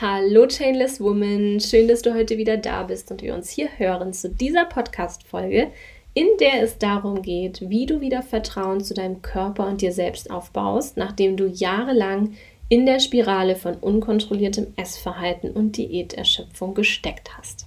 Hallo 0.00 0.46
Chainless 0.46 1.00
Woman, 1.00 1.58
schön, 1.58 1.88
dass 1.88 2.02
du 2.02 2.14
heute 2.14 2.38
wieder 2.38 2.56
da 2.56 2.84
bist 2.84 3.10
und 3.10 3.20
wir 3.20 3.34
uns 3.34 3.50
hier 3.50 3.68
hören 3.78 4.12
zu 4.12 4.30
dieser 4.30 4.64
Podcast-Folge, 4.64 5.72
in 6.14 6.28
der 6.38 6.62
es 6.62 6.78
darum 6.78 7.20
geht, 7.20 7.68
wie 7.68 7.84
du 7.84 8.00
wieder 8.00 8.22
Vertrauen 8.22 8.80
zu 8.80 8.94
deinem 8.94 9.22
Körper 9.22 9.66
und 9.66 9.80
dir 9.80 9.90
selbst 9.90 10.30
aufbaust, 10.30 10.96
nachdem 10.96 11.36
du 11.36 11.48
jahrelang 11.48 12.34
in 12.68 12.86
der 12.86 13.00
Spirale 13.00 13.56
von 13.56 13.74
unkontrolliertem 13.74 14.68
Essverhalten 14.76 15.50
und 15.50 15.76
Diäterschöpfung 15.76 16.74
gesteckt 16.74 17.36
hast. 17.36 17.66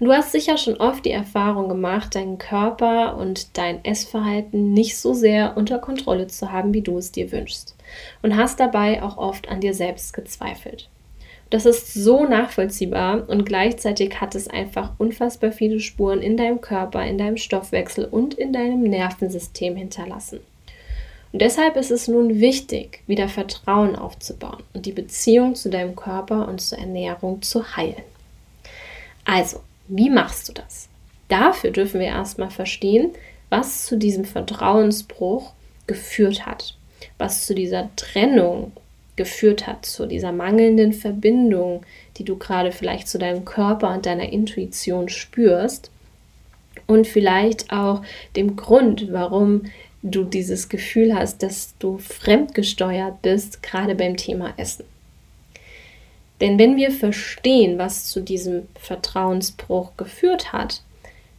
du 0.00 0.10
hast 0.12 0.32
sicher 0.32 0.56
schon 0.56 0.78
oft 0.78 1.04
die 1.04 1.10
Erfahrung 1.10 1.68
gemacht, 1.68 2.14
deinen 2.14 2.38
Körper 2.38 3.18
und 3.18 3.58
dein 3.58 3.84
Essverhalten 3.84 4.72
nicht 4.72 4.96
so 4.96 5.12
sehr 5.12 5.58
unter 5.58 5.80
Kontrolle 5.80 6.28
zu 6.28 6.50
haben, 6.50 6.72
wie 6.72 6.80
du 6.80 6.96
es 6.96 7.12
dir 7.12 7.30
wünschst. 7.30 7.76
Und 8.22 8.38
hast 8.38 8.58
dabei 8.58 9.02
auch 9.02 9.18
oft 9.18 9.50
an 9.50 9.60
dir 9.60 9.74
selbst 9.74 10.14
gezweifelt. 10.14 10.88
Das 11.50 11.64
ist 11.64 11.94
so 11.94 12.24
nachvollziehbar 12.24 13.28
und 13.28 13.46
gleichzeitig 13.46 14.20
hat 14.20 14.34
es 14.34 14.48
einfach 14.48 14.92
unfassbar 14.98 15.52
viele 15.52 15.78
Spuren 15.78 16.20
in 16.20 16.36
deinem 16.36 16.60
Körper, 16.60 17.04
in 17.04 17.18
deinem 17.18 17.36
Stoffwechsel 17.36 18.04
und 18.04 18.34
in 18.34 18.52
deinem 18.52 18.82
Nervensystem 18.82 19.76
hinterlassen. 19.76 20.40
Und 21.32 21.42
deshalb 21.42 21.76
ist 21.76 21.90
es 21.90 22.08
nun 22.08 22.40
wichtig, 22.40 23.02
wieder 23.06 23.28
Vertrauen 23.28 23.94
aufzubauen 23.94 24.62
und 24.74 24.86
die 24.86 24.92
Beziehung 24.92 25.54
zu 25.54 25.70
deinem 25.70 25.94
Körper 25.94 26.48
und 26.48 26.60
zur 26.60 26.78
Ernährung 26.78 27.42
zu 27.42 27.76
heilen. 27.76 28.02
Also, 29.24 29.60
wie 29.86 30.10
machst 30.10 30.48
du 30.48 30.52
das? 30.52 30.88
Dafür 31.28 31.70
dürfen 31.70 32.00
wir 32.00 32.08
erstmal 32.08 32.50
verstehen, 32.50 33.10
was 33.50 33.86
zu 33.86 33.96
diesem 33.98 34.24
Vertrauensbruch 34.24 35.52
geführt 35.86 36.46
hat, 36.46 36.76
was 37.18 37.46
zu 37.46 37.54
dieser 37.54 37.90
Trennung 37.96 38.72
geführt 39.16 39.66
hat, 39.66 39.86
zu 39.86 40.06
dieser 40.06 40.32
mangelnden 40.32 40.92
Verbindung, 40.92 41.84
die 42.16 42.24
du 42.24 42.36
gerade 42.36 42.72
vielleicht 42.72 43.08
zu 43.08 43.18
deinem 43.18 43.44
Körper 43.44 43.92
und 43.94 44.06
deiner 44.06 44.30
Intuition 44.30 45.08
spürst 45.08 45.90
und 46.86 47.06
vielleicht 47.06 47.72
auch 47.72 48.02
dem 48.36 48.56
Grund, 48.56 49.12
warum 49.12 49.62
du 50.02 50.24
dieses 50.24 50.68
Gefühl 50.68 51.14
hast, 51.14 51.42
dass 51.42 51.74
du 51.78 51.98
fremdgesteuert 51.98 53.22
bist, 53.22 53.62
gerade 53.62 53.94
beim 53.94 54.16
Thema 54.16 54.54
Essen. 54.56 54.84
Denn 56.40 56.58
wenn 56.58 56.76
wir 56.76 56.90
verstehen, 56.90 57.78
was 57.78 58.06
zu 58.10 58.20
diesem 58.20 58.68
Vertrauensbruch 58.78 59.96
geführt 59.96 60.52
hat, 60.52 60.82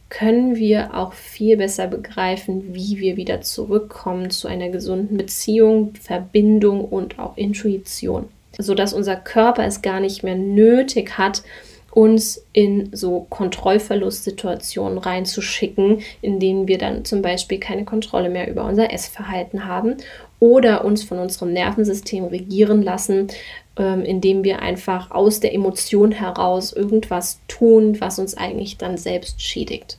können 0.08 0.56
wir 0.56 0.94
auch 0.94 1.12
viel 1.12 1.56
besser 1.56 1.86
begreifen, 1.86 2.74
wie 2.74 2.98
wir 2.98 3.16
wieder 3.16 3.40
zurückkommen 3.42 4.30
zu 4.30 4.48
einer 4.48 4.70
gesunden 4.70 5.16
Beziehung, 5.16 5.94
Verbindung 6.00 6.84
und 6.84 7.18
auch 7.18 7.36
Intuition, 7.36 8.28
sodass 8.58 8.94
unser 8.94 9.16
Körper 9.16 9.64
es 9.66 9.82
gar 9.82 10.00
nicht 10.00 10.22
mehr 10.22 10.36
nötig 10.36 11.18
hat, 11.18 11.42
uns 11.90 12.44
in 12.52 12.90
so 12.92 13.26
Kontrollverlustsituationen 13.28 14.98
reinzuschicken, 14.98 16.02
in 16.22 16.38
denen 16.38 16.68
wir 16.68 16.78
dann 16.78 17.04
zum 17.04 17.22
Beispiel 17.22 17.58
keine 17.58 17.84
Kontrolle 17.84 18.28
mehr 18.28 18.48
über 18.48 18.64
unser 18.64 18.92
Essverhalten 18.92 19.64
haben 19.64 19.96
oder 20.40 20.84
uns 20.84 21.02
von 21.02 21.18
unserem 21.18 21.52
Nervensystem 21.52 22.24
regieren 22.24 22.82
lassen, 22.82 23.28
ähm, 23.76 24.02
indem 24.02 24.44
wir 24.44 24.60
einfach 24.60 25.10
aus 25.10 25.40
der 25.40 25.54
Emotion 25.54 26.12
heraus 26.12 26.72
irgendwas 26.72 27.40
tun, 27.48 28.00
was 28.00 28.18
uns 28.18 28.36
eigentlich 28.36 28.76
dann 28.76 28.96
selbst 28.96 29.40
schädigt. 29.42 29.98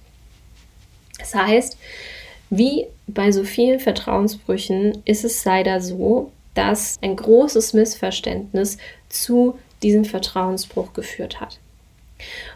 Das 1.18 1.36
heißt, 1.36 1.78
wie 2.50 2.88
bei 3.08 3.32
so 3.32 3.44
vielen 3.44 3.80
Vertrauensbrüchen 3.80 5.02
ist 5.06 5.24
es 5.24 5.44
leider 5.46 5.82
so, 5.82 6.32
dass 6.56 6.98
ein 7.02 7.16
großes 7.16 7.74
Missverständnis 7.74 8.78
zu 9.10 9.60
diesem 9.84 10.06
Vertrauensbruch 10.06 10.94
geführt 10.94 11.40
hat. 11.40 11.60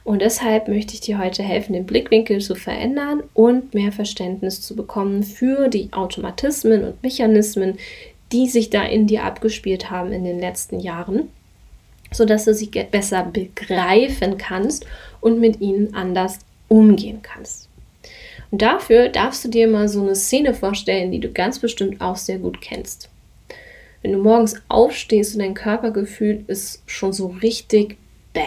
Und 0.03 0.21
deshalb 0.21 0.67
möchte 0.67 0.93
ich 0.93 1.01
dir 1.01 1.19
heute 1.19 1.43
helfen, 1.43 1.73
den 1.73 1.85
Blickwinkel 1.85 2.39
zu 2.41 2.55
verändern 2.55 3.23
und 3.33 3.73
mehr 3.73 3.91
Verständnis 3.91 4.61
zu 4.61 4.75
bekommen 4.75 5.23
für 5.23 5.69
die 5.69 5.91
Automatismen 5.93 6.83
und 6.83 7.01
Mechanismen, 7.03 7.77
die 8.31 8.47
sich 8.47 8.69
da 8.69 8.83
in 8.83 9.07
dir 9.07 9.23
abgespielt 9.23 9.89
haben 9.89 10.11
in 10.11 10.23
den 10.23 10.39
letzten 10.39 10.79
Jahren, 10.79 11.29
sodass 12.11 12.45
du 12.45 12.53
sie 12.53 12.67
besser 12.67 13.23
begreifen 13.23 14.37
kannst 14.37 14.85
und 15.21 15.39
mit 15.39 15.61
ihnen 15.61 15.93
anders 15.93 16.39
umgehen 16.67 17.21
kannst. 17.21 17.69
Und 18.51 18.61
dafür 18.61 19.09
darfst 19.09 19.45
du 19.45 19.49
dir 19.49 19.67
mal 19.67 19.87
so 19.87 20.01
eine 20.01 20.15
Szene 20.15 20.53
vorstellen, 20.53 21.11
die 21.11 21.19
du 21.19 21.31
ganz 21.31 21.59
bestimmt 21.59 22.01
auch 22.01 22.17
sehr 22.17 22.37
gut 22.37 22.61
kennst. 22.61 23.09
Wenn 24.01 24.11
du 24.11 24.19
morgens 24.19 24.61
aufstehst 24.67 25.33
und 25.33 25.39
dein 25.39 25.53
Körpergefühl 25.53 26.43
ist 26.47 26.83
schon 26.85 27.13
so 27.13 27.27
richtig 27.41 27.97
bäh. 28.33 28.41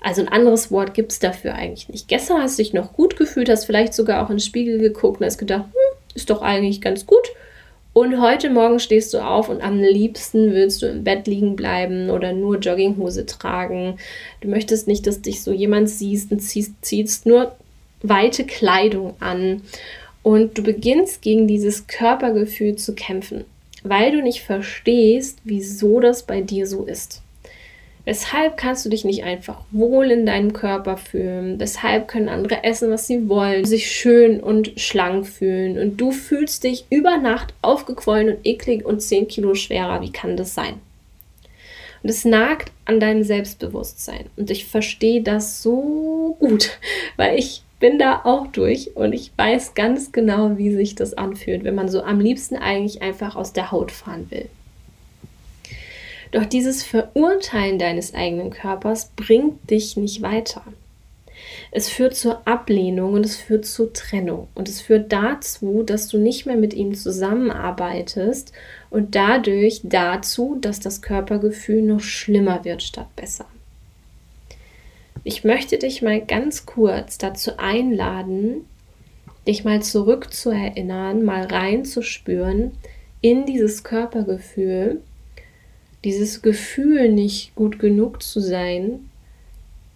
Also 0.00 0.22
ein 0.22 0.28
anderes 0.28 0.70
Wort 0.70 0.94
gibt 0.94 1.12
es 1.12 1.18
dafür 1.18 1.54
eigentlich 1.54 1.88
nicht. 1.88 2.08
Gestern 2.08 2.42
hast 2.42 2.58
du 2.58 2.62
dich 2.62 2.72
noch 2.72 2.92
gut 2.92 3.16
gefühlt, 3.16 3.48
hast 3.48 3.64
vielleicht 3.64 3.94
sogar 3.94 4.24
auch 4.24 4.30
in 4.30 4.36
den 4.36 4.40
Spiegel 4.40 4.78
geguckt 4.78 5.20
und 5.20 5.26
hast 5.26 5.38
gedacht, 5.38 5.64
hm, 5.64 5.98
ist 6.14 6.30
doch 6.30 6.42
eigentlich 6.42 6.80
ganz 6.80 7.06
gut. 7.06 7.28
Und 7.92 8.20
heute 8.20 8.48
Morgen 8.48 8.78
stehst 8.78 9.12
du 9.12 9.18
auf 9.18 9.48
und 9.48 9.60
am 9.60 9.80
liebsten 9.80 10.52
willst 10.52 10.82
du 10.82 10.86
im 10.86 11.02
Bett 11.02 11.26
liegen 11.26 11.56
bleiben 11.56 12.10
oder 12.10 12.32
nur 12.32 12.58
Jogginghose 12.58 13.26
tragen. 13.26 13.96
Du 14.40 14.48
möchtest 14.48 14.86
nicht, 14.86 15.06
dass 15.06 15.20
dich 15.20 15.42
so 15.42 15.52
jemand 15.52 15.90
siehst 15.90 16.30
und 16.30 16.38
ziehst, 16.38 16.74
ziehst 16.82 17.26
nur 17.26 17.56
weite 18.02 18.44
Kleidung 18.44 19.14
an. 19.18 19.62
Und 20.22 20.58
du 20.58 20.62
beginnst 20.62 21.22
gegen 21.22 21.48
dieses 21.48 21.88
Körpergefühl 21.88 22.76
zu 22.76 22.94
kämpfen, 22.94 23.44
weil 23.82 24.12
du 24.12 24.22
nicht 24.22 24.42
verstehst, 24.42 25.38
wieso 25.42 25.98
das 25.98 26.22
bei 26.22 26.40
dir 26.40 26.68
so 26.68 26.84
ist. 26.84 27.22
Weshalb 28.08 28.56
kannst 28.56 28.86
du 28.86 28.88
dich 28.88 29.04
nicht 29.04 29.24
einfach 29.24 29.60
wohl 29.70 30.10
in 30.10 30.24
deinem 30.24 30.54
Körper 30.54 30.96
fühlen? 30.96 31.60
Weshalb 31.60 32.08
können 32.08 32.30
andere 32.30 32.64
essen, 32.64 32.90
was 32.90 33.06
sie 33.06 33.28
wollen, 33.28 33.66
sich 33.66 33.92
schön 33.92 34.40
und 34.40 34.80
schlank 34.80 35.26
fühlen? 35.26 35.78
Und 35.78 35.98
du 35.98 36.10
fühlst 36.10 36.64
dich 36.64 36.86
über 36.88 37.18
Nacht 37.18 37.52
aufgequollen 37.60 38.30
und 38.30 38.46
eklig 38.46 38.86
und 38.86 39.02
10 39.02 39.28
Kilo 39.28 39.54
schwerer. 39.54 40.00
Wie 40.00 40.10
kann 40.10 40.38
das 40.38 40.54
sein? 40.54 40.80
Und 42.02 42.08
es 42.08 42.24
nagt 42.24 42.72
an 42.86 42.98
deinem 42.98 43.24
Selbstbewusstsein. 43.24 44.24
Und 44.38 44.50
ich 44.50 44.64
verstehe 44.64 45.20
das 45.20 45.62
so 45.62 46.34
gut, 46.40 46.78
weil 47.18 47.38
ich 47.38 47.60
bin 47.78 47.98
da 47.98 48.22
auch 48.24 48.46
durch 48.46 48.96
und 48.96 49.12
ich 49.12 49.32
weiß 49.36 49.74
ganz 49.74 50.12
genau, 50.12 50.56
wie 50.56 50.72
sich 50.72 50.94
das 50.94 51.12
anfühlt, 51.12 51.62
wenn 51.62 51.74
man 51.74 51.90
so 51.90 52.02
am 52.02 52.20
liebsten 52.20 52.56
eigentlich 52.56 53.02
einfach 53.02 53.36
aus 53.36 53.52
der 53.52 53.70
Haut 53.70 53.92
fahren 53.92 54.28
will. 54.30 54.48
Doch 56.32 56.44
dieses 56.44 56.82
Verurteilen 56.82 57.78
deines 57.78 58.14
eigenen 58.14 58.50
Körpers 58.50 59.10
bringt 59.16 59.70
dich 59.70 59.96
nicht 59.96 60.22
weiter. 60.22 60.62
Es 61.70 61.88
führt 61.88 62.14
zur 62.14 62.46
Ablehnung 62.46 63.14
und 63.14 63.24
es 63.24 63.36
führt 63.36 63.64
zur 63.64 63.92
Trennung. 63.92 64.48
Und 64.54 64.68
es 64.68 64.80
führt 64.80 65.12
dazu, 65.12 65.82
dass 65.82 66.08
du 66.08 66.18
nicht 66.18 66.46
mehr 66.46 66.56
mit 66.56 66.74
ihm 66.74 66.94
zusammenarbeitest 66.94 68.52
und 68.90 69.14
dadurch 69.14 69.80
dazu, 69.84 70.58
dass 70.60 70.80
das 70.80 71.02
Körpergefühl 71.02 71.82
noch 71.82 72.00
schlimmer 72.00 72.64
wird 72.64 72.82
statt 72.82 73.14
besser. 73.16 73.46
Ich 75.24 75.44
möchte 75.44 75.78
dich 75.78 76.00
mal 76.02 76.24
ganz 76.24 76.64
kurz 76.64 77.18
dazu 77.18 77.58
einladen, 77.58 78.66
dich 79.46 79.64
mal 79.64 79.82
zurückzuerinnern, 79.82 81.24
mal 81.24 81.44
reinzuspüren 81.44 82.72
in 83.20 83.44
dieses 83.44 83.82
Körpergefühl 83.82 85.02
dieses 86.04 86.42
Gefühl, 86.42 87.10
nicht 87.10 87.54
gut 87.54 87.78
genug 87.78 88.22
zu 88.22 88.40
sein, 88.40 89.10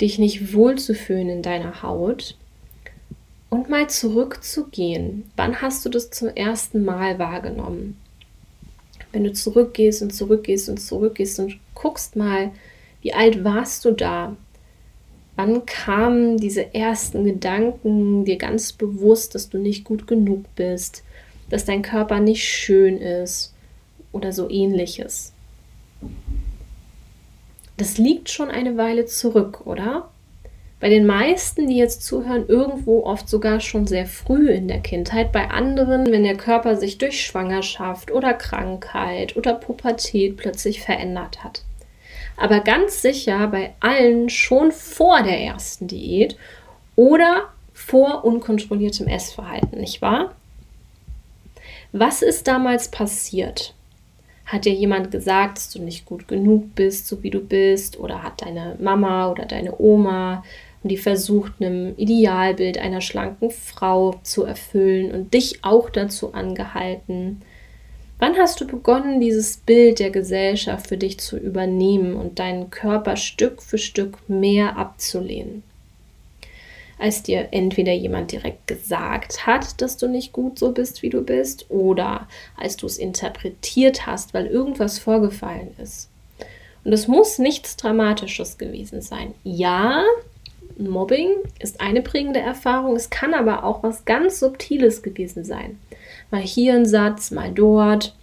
dich 0.01 0.19
nicht 0.19 0.55
wohlzufühlen 0.55 1.29
in 1.29 1.43
deiner 1.43 1.83
Haut 1.83 2.37
und 3.51 3.69
mal 3.69 3.89
zurückzugehen. 3.89 5.31
Wann 5.37 5.63
hast 5.63 5.85
du 5.85 5.89
das 5.89 6.11
zum 6.11 6.29
ersten 6.29 6.85
Mal 6.85 7.19
wahrgenommen? 7.19 7.97
Wenn 9.13 9.25
du 9.25 9.33
zurückgehst 9.33 10.03
und 10.03 10.15
zurückgehst 10.15 10.69
und 10.69 10.79
zurückgehst 10.79 11.39
und 11.39 11.59
guckst 11.75 12.17
mal, 12.17 12.51
wie 13.03 13.13
alt 13.13 13.45
warst 13.45 13.85
du 13.85 13.93
da? 13.93 14.37
Wann 15.37 15.67
kamen 15.67 16.39
diese 16.39 16.75
ersten 16.75 17.25
Gedanken 17.25 18.25
dir 18.25 18.37
ganz 18.37 18.73
bewusst, 18.73 19.35
dass 19.35 19.49
du 19.49 19.59
nicht 19.59 19.85
gut 19.85 20.07
genug 20.07 20.45
bist, 20.57 21.05
dass 21.51 21.65
dein 21.65 21.83
Körper 21.83 22.21
nicht 22.21 22.45
schön 22.45 22.99
ist 22.99 23.55
oder 24.13 24.33
so 24.33 24.49
ähnliches? 24.51 25.32
Das 27.83 27.99
liegt 27.99 28.31
schon 28.31 28.49
eine 28.49 28.77
Weile 28.77 29.07
zurück, 29.07 29.67
oder? 29.67 30.09
Bei 30.79 30.89
den 30.89 31.05
meisten, 31.05 31.67
die 31.67 31.77
jetzt 31.77 32.05
zuhören, 32.05 32.47
irgendwo 32.47 33.03
oft 33.03 33.29
sogar 33.29 33.59
schon 33.59 33.89
sehr 33.89 34.07
früh 34.07 34.51
in 34.51 34.69
der 34.69 34.79
Kindheit. 34.79 35.33
Bei 35.33 35.51
anderen, 35.51 36.13
wenn 36.13 36.23
der 36.23 36.37
Körper 36.37 36.77
sich 36.77 36.99
durch 36.99 37.27
Schwangerschaft 37.27 38.13
oder 38.13 38.35
Krankheit 38.35 39.37
oder 39.37 39.55
Pubertät 39.55 40.37
plötzlich 40.37 40.81
verändert 40.81 41.43
hat. 41.43 41.63
Aber 42.37 42.61
ganz 42.61 43.03
sicher 43.03 43.49
bei 43.49 43.75
allen 43.81 44.29
schon 44.29 44.71
vor 44.71 45.25
der 45.25 45.41
ersten 45.41 45.89
Diät 45.89 46.37
oder 46.95 47.49
vor 47.75 48.25
unkontrolliertem 48.25 49.09
Essverhalten, 49.09 49.81
nicht 49.81 50.01
wahr? 50.01 50.37
Was 51.91 52.23
ist 52.23 52.47
damals 52.47 52.93
passiert? 52.93 53.75
Hat 54.53 54.67
dir 54.67 54.75
jemand 54.75 55.11
gesagt, 55.11 55.57
dass 55.57 55.71
du 55.71 55.81
nicht 55.81 56.05
gut 56.05 56.29
genug 56.29 56.75
bist, 56.75 57.09
so 57.09 57.23
wie 57.23 57.31
du 57.31 57.41
bist? 57.41 57.99
Oder 57.99 58.23
hat 58.23 58.43
deine 58.43 58.77
Mama 58.79 59.31
oder 59.31 59.47
deine 59.47 59.81
Oma 59.81 60.45
die 60.83 60.99
versucht, 60.99 61.53
einem 61.59 61.95
Idealbild 61.97 62.77
einer 62.77 63.01
schlanken 63.01 63.51
Frau 63.51 64.21
zu 64.25 64.45
erfüllen 64.45 65.11
und 65.11 65.33
dich 65.33 65.65
auch 65.65 65.89
dazu 65.89 66.35
angehalten? 66.35 67.41
Wann 68.19 68.37
hast 68.37 68.61
du 68.61 68.67
begonnen, 68.67 69.21
dieses 69.21 69.57
Bild 69.57 70.01
der 70.01 70.11
Gesellschaft 70.11 70.87
für 70.87 70.99
dich 70.99 71.19
zu 71.19 71.39
übernehmen 71.39 72.15
und 72.15 72.39
deinen 72.39 72.69
Körper 72.69 73.17
Stück 73.17 73.63
für 73.63 73.79
Stück 73.79 74.29
mehr 74.29 74.77
abzulehnen? 74.77 75.63
Als 77.03 77.25
dir 77.25 77.49
entweder 77.51 77.93
jemand 77.93 78.31
direkt 78.31 78.69
gesagt 78.69 79.45
hat, 79.45 79.83
dass 79.83 79.97
du 79.97 80.07
nicht 80.07 80.33
gut 80.33 80.57
so 80.61 80.71
bist, 80.71 81.03
wie 81.03 81.11
du 81.11 81.21
bist, 81.23 81.69
oder 81.69 82.29
als 82.57 82.77
du 82.77 82.87
es 82.87 82.97
interpretiert 82.97 84.07
hast, 84.07 84.35
weil 84.35 84.47
irgendwas 84.47 85.01
vorgefallen 85.01 85.75
ist. 85.83 86.09
Und 86.85 86.93
es 86.93 87.09
muss 87.09 87.41
nichts 87.41 87.77
Dramatisches 87.77 88.57
gewesen 88.57 89.03
sein. 89.03 89.35
Ja, 89.43 90.05
Mobbing 90.79 91.31
ist 91.59 91.81
eine 91.81 92.03
prägende 92.03 92.39
Erfahrung, 92.39 92.95
es 92.95 93.11
kann 93.11 93.35
aber 93.35 93.65
auch 93.65 93.83
was 93.83 94.05
ganz 94.05 94.39
Subtiles 94.39 95.03
gewesen 95.03 95.43
sein. 95.43 95.81
Mal 96.31 96.43
hier 96.43 96.75
ein 96.75 96.87
Satz, 96.87 97.33
mal 97.33 97.51
dort. 97.51 98.15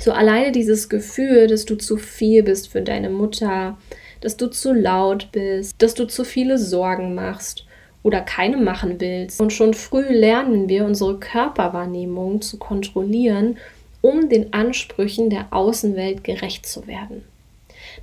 So 0.00 0.12
alleine 0.12 0.50
dieses 0.50 0.88
Gefühl, 0.88 1.46
dass 1.46 1.66
du 1.66 1.76
zu 1.76 1.98
viel 1.98 2.42
bist 2.42 2.68
für 2.68 2.80
deine 2.80 3.10
Mutter, 3.10 3.76
dass 4.22 4.38
du 4.38 4.46
zu 4.46 4.72
laut 4.72 5.28
bist, 5.30 5.74
dass 5.76 5.92
du 5.92 6.06
zu 6.06 6.24
viele 6.24 6.56
Sorgen 6.56 7.14
machst 7.14 7.66
oder 8.02 8.20
keine 8.20 8.56
machen 8.56 9.00
willst. 9.00 9.40
Und 9.40 9.52
schon 9.52 9.74
früh 9.74 10.06
lernen 10.08 10.68
wir 10.68 10.84
unsere 10.84 11.18
Körperwahrnehmung 11.18 12.40
zu 12.42 12.58
kontrollieren, 12.58 13.58
um 14.00 14.28
den 14.28 14.52
Ansprüchen 14.52 15.30
der 15.30 15.46
Außenwelt 15.50 16.24
gerecht 16.24 16.66
zu 16.66 16.86
werden. 16.86 17.24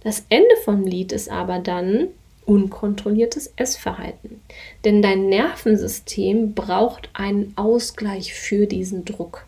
Das 0.04 0.26
Ende 0.30 0.56
vom 0.64 0.86
Lied 0.86 1.12
ist 1.12 1.30
aber 1.30 1.60
dann, 1.60 2.08
unkontrolliertes 2.46 3.54
Essverhalten. 3.58 4.42
Denn 4.84 5.02
dein 5.02 5.30
Nervensystem 5.30 6.54
braucht 6.54 7.10
einen 7.14 7.54
Ausgleich 7.56 8.34
für 8.34 8.66
diesen 8.66 9.06
Druck. 9.06 9.46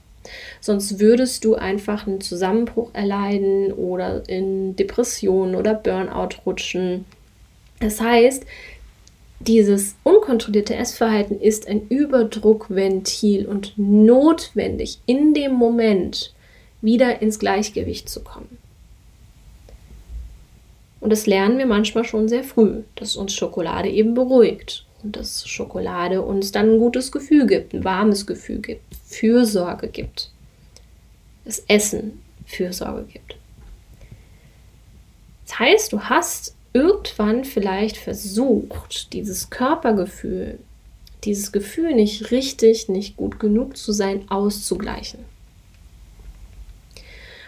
Sonst 0.59 0.99
würdest 0.99 1.43
du 1.43 1.55
einfach 1.55 2.05
einen 2.05 2.21
Zusammenbruch 2.21 2.91
erleiden 2.93 3.71
oder 3.71 4.27
in 4.29 4.75
Depressionen 4.75 5.55
oder 5.55 5.73
Burnout 5.73 6.37
rutschen. 6.45 7.05
Das 7.79 7.99
heißt, 7.99 8.45
dieses 9.47 9.95
unkontrollierte 10.03 10.75
Essverhalten 10.75 11.39
ist 11.39 11.67
ein 11.67 11.87
Überdruckventil 11.87 13.47
und 13.47 13.73
notwendig 13.77 14.99
in 15.05 15.33
dem 15.33 15.53
Moment 15.53 16.33
wieder 16.81 17.21
ins 17.21 17.39
Gleichgewicht 17.39 18.09
zu 18.09 18.23
kommen. 18.23 18.57
Und 20.99 21.11
das 21.11 21.25
lernen 21.25 21.57
wir 21.57 21.65
manchmal 21.65 22.05
schon 22.05 22.29
sehr 22.29 22.43
früh, 22.43 22.83
dass 22.95 23.15
uns 23.15 23.33
Schokolade 23.33 23.89
eben 23.89 24.13
beruhigt 24.13 24.85
und 25.03 25.15
dass 25.15 25.47
Schokolade 25.47 26.21
uns 26.21 26.51
dann 26.51 26.73
ein 26.73 26.79
gutes 26.79 27.11
Gefühl 27.11 27.47
gibt, 27.47 27.73
ein 27.73 27.83
warmes 27.83 28.27
Gefühl 28.27 28.59
gibt, 28.59 28.83
Fürsorge 29.05 29.87
gibt, 29.87 30.31
das 31.43 31.59
Essen 31.67 32.21
Fürsorge 32.45 33.03
gibt. 33.03 33.35
Das 35.47 35.57
heißt, 35.57 35.91
du 35.91 36.01
hast 36.01 36.55
irgendwann 36.73 37.43
vielleicht 37.43 37.97
versucht, 37.97 39.13
dieses 39.13 39.49
Körpergefühl, 39.49 40.59
dieses 41.23 41.51
Gefühl 41.51 41.93
nicht 41.93 42.31
richtig, 42.31 42.89
nicht 42.89 43.17
gut 43.17 43.39
genug 43.39 43.77
zu 43.77 43.91
sein, 43.91 44.29
auszugleichen. 44.29 45.25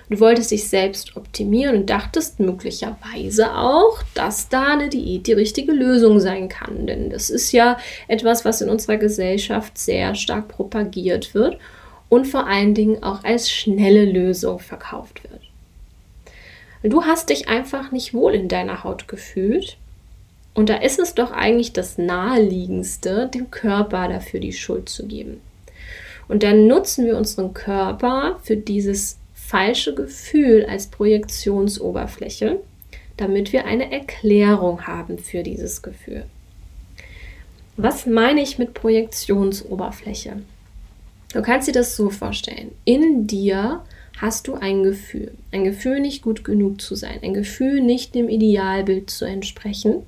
Du 0.10 0.20
wolltest 0.20 0.52
dich 0.52 0.68
selbst 0.68 1.16
optimieren 1.16 1.78
und 1.78 1.90
dachtest 1.90 2.40
möglicherweise 2.40 3.56
auch, 3.56 4.04
dass 4.14 4.50
da 4.50 4.74
eine 4.74 4.90
Diät 4.90 5.26
die 5.28 5.34
richtige 5.34 5.72
Lösung 5.72 6.20
sein 6.20 6.50
kann. 6.50 6.86
Denn 6.86 7.10
das 7.10 7.30
ist 7.30 7.52
ja 7.52 7.78
etwas, 8.08 8.46
was 8.46 8.62
in 8.62 8.70
unserer 8.70 8.98
Gesellschaft 8.98 9.78
sehr 9.78 10.14
stark 10.14 10.50
propagiert 10.50 11.34
wird 11.34 11.58
und 12.10 12.26
vor 12.26 12.46
allen 12.46 12.76
Dingen 12.76 13.02
auch 13.02 13.24
als 13.24 13.50
schnelle 13.50 14.06
Lösung 14.06 14.60
verkauft 14.60 15.24
wird. 15.24 15.42
Du 16.84 17.06
hast 17.06 17.30
dich 17.30 17.48
einfach 17.48 17.92
nicht 17.92 18.14
wohl 18.14 18.34
in 18.34 18.50
deiner 18.50 18.84
Haut 18.84 19.08
gefühlt. 19.08 19.78
Und 20.54 20.70
da 20.70 20.76
ist 20.76 21.00
es 21.00 21.16
doch 21.16 21.32
eigentlich 21.32 21.74
das 21.74 21.98
Naheliegendste, 21.98 23.30
dem 23.34 23.50
Körper 23.50 24.08
dafür 24.08 24.40
die 24.40 24.54
Schuld 24.54 24.90
zu 24.90 25.08
geben. 25.08 25.42
Und 26.28 26.44
dann 26.44 26.68
nutzen 26.68 27.06
wir 27.06 27.18
unseren 27.18 27.54
Körper 27.54 28.40
für 28.44 28.58
dieses 28.58 29.18
falsche 29.34 29.96
Gefühl 29.96 30.66
als 30.70 30.88
Projektionsoberfläche, 30.88 32.60
damit 33.18 33.54
wir 33.54 33.66
eine 33.66 33.92
Erklärung 33.92 34.86
haben 34.86 35.18
für 35.18 35.44
dieses 35.44 35.82
Gefühl. 35.82 36.26
Was 37.76 38.06
meine 38.06 38.42
ich 38.42 38.60
mit 38.60 38.74
Projektionsoberfläche? 38.74 40.38
Du 41.34 41.42
kannst 41.42 41.68
dir 41.68 41.74
das 41.74 41.96
so 41.96 42.10
vorstellen. 42.12 42.72
In 42.86 43.26
dir 43.26 43.82
hast 44.18 44.48
du 44.48 44.56
ein 44.56 44.84
Gefühl. 44.84 45.32
Ein 45.52 45.64
Gefühl, 45.64 46.00
nicht 46.00 46.22
gut 46.22 46.44
genug 46.44 46.82
zu 46.82 46.96
sein. 46.96 47.20
Ein 47.22 47.34
Gefühl, 47.34 47.82
nicht 47.82 48.16
dem 48.16 48.30
Idealbild 48.30 49.10
zu 49.10 49.26
entsprechen. 49.26 50.04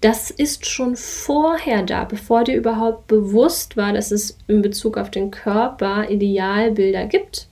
Das 0.00 0.30
ist 0.30 0.66
schon 0.66 0.96
vorher 0.96 1.82
da, 1.82 2.04
bevor 2.04 2.44
dir 2.44 2.56
überhaupt 2.56 3.06
bewusst 3.06 3.76
war, 3.76 3.92
dass 3.92 4.10
es 4.10 4.38
in 4.48 4.62
Bezug 4.62 4.96
auf 4.96 5.10
den 5.10 5.30
Körper 5.30 6.08
Idealbilder 6.08 7.04
gibt. 7.04 7.48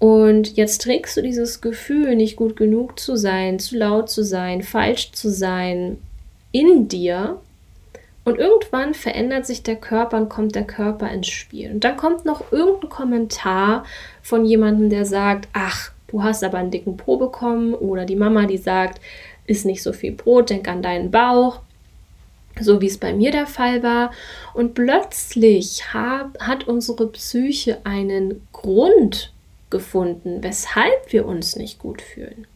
Und 0.00 0.56
jetzt 0.56 0.82
trägst 0.82 1.16
du 1.16 1.22
dieses 1.22 1.60
Gefühl, 1.60 2.16
nicht 2.16 2.34
gut 2.34 2.56
genug 2.56 2.98
zu 2.98 3.14
sein, 3.14 3.60
zu 3.60 3.76
laut 3.76 4.10
zu 4.10 4.24
sein, 4.24 4.62
falsch 4.62 5.12
zu 5.12 5.30
sein, 5.30 5.98
in 6.50 6.88
dir. 6.88 7.38
Und 8.24 8.38
irgendwann 8.38 8.94
verändert 8.94 9.46
sich 9.46 9.62
der 9.62 9.76
Körper 9.76 10.16
und 10.16 10.28
kommt 10.28 10.54
der 10.54 10.64
Körper 10.64 11.10
ins 11.10 11.28
Spiel. 11.28 11.72
Und 11.72 11.84
dann 11.84 11.96
kommt 11.96 12.24
noch 12.24 12.52
irgendein 12.52 12.88
Kommentar 12.88 13.84
von 14.22 14.44
jemandem, 14.44 14.90
der 14.90 15.04
sagt, 15.04 15.48
ach, 15.52 15.90
du 16.06 16.22
hast 16.22 16.44
aber 16.44 16.58
einen 16.58 16.70
dicken 16.70 16.96
Po 16.96 17.16
bekommen. 17.16 17.74
Oder 17.74 18.04
die 18.04 18.16
Mama, 18.16 18.46
die 18.46 18.58
sagt, 18.58 19.00
ist 19.46 19.66
nicht 19.66 19.82
so 19.82 19.92
viel 19.92 20.12
Brot, 20.12 20.50
denk 20.50 20.68
an 20.68 20.82
deinen 20.82 21.10
Bauch. 21.10 21.60
So 22.60 22.80
wie 22.80 22.86
es 22.86 22.98
bei 22.98 23.12
mir 23.12 23.32
der 23.32 23.46
Fall 23.46 23.82
war. 23.82 24.12
Und 24.54 24.74
plötzlich 24.74 25.92
hab, 25.92 26.38
hat 26.40 26.68
unsere 26.68 27.08
Psyche 27.08 27.78
einen 27.84 28.46
Grund 28.52 29.32
gefunden, 29.70 30.42
weshalb 30.42 31.12
wir 31.12 31.26
uns 31.26 31.56
nicht 31.56 31.80
gut 31.80 32.02
fühlen. 32.02 32.46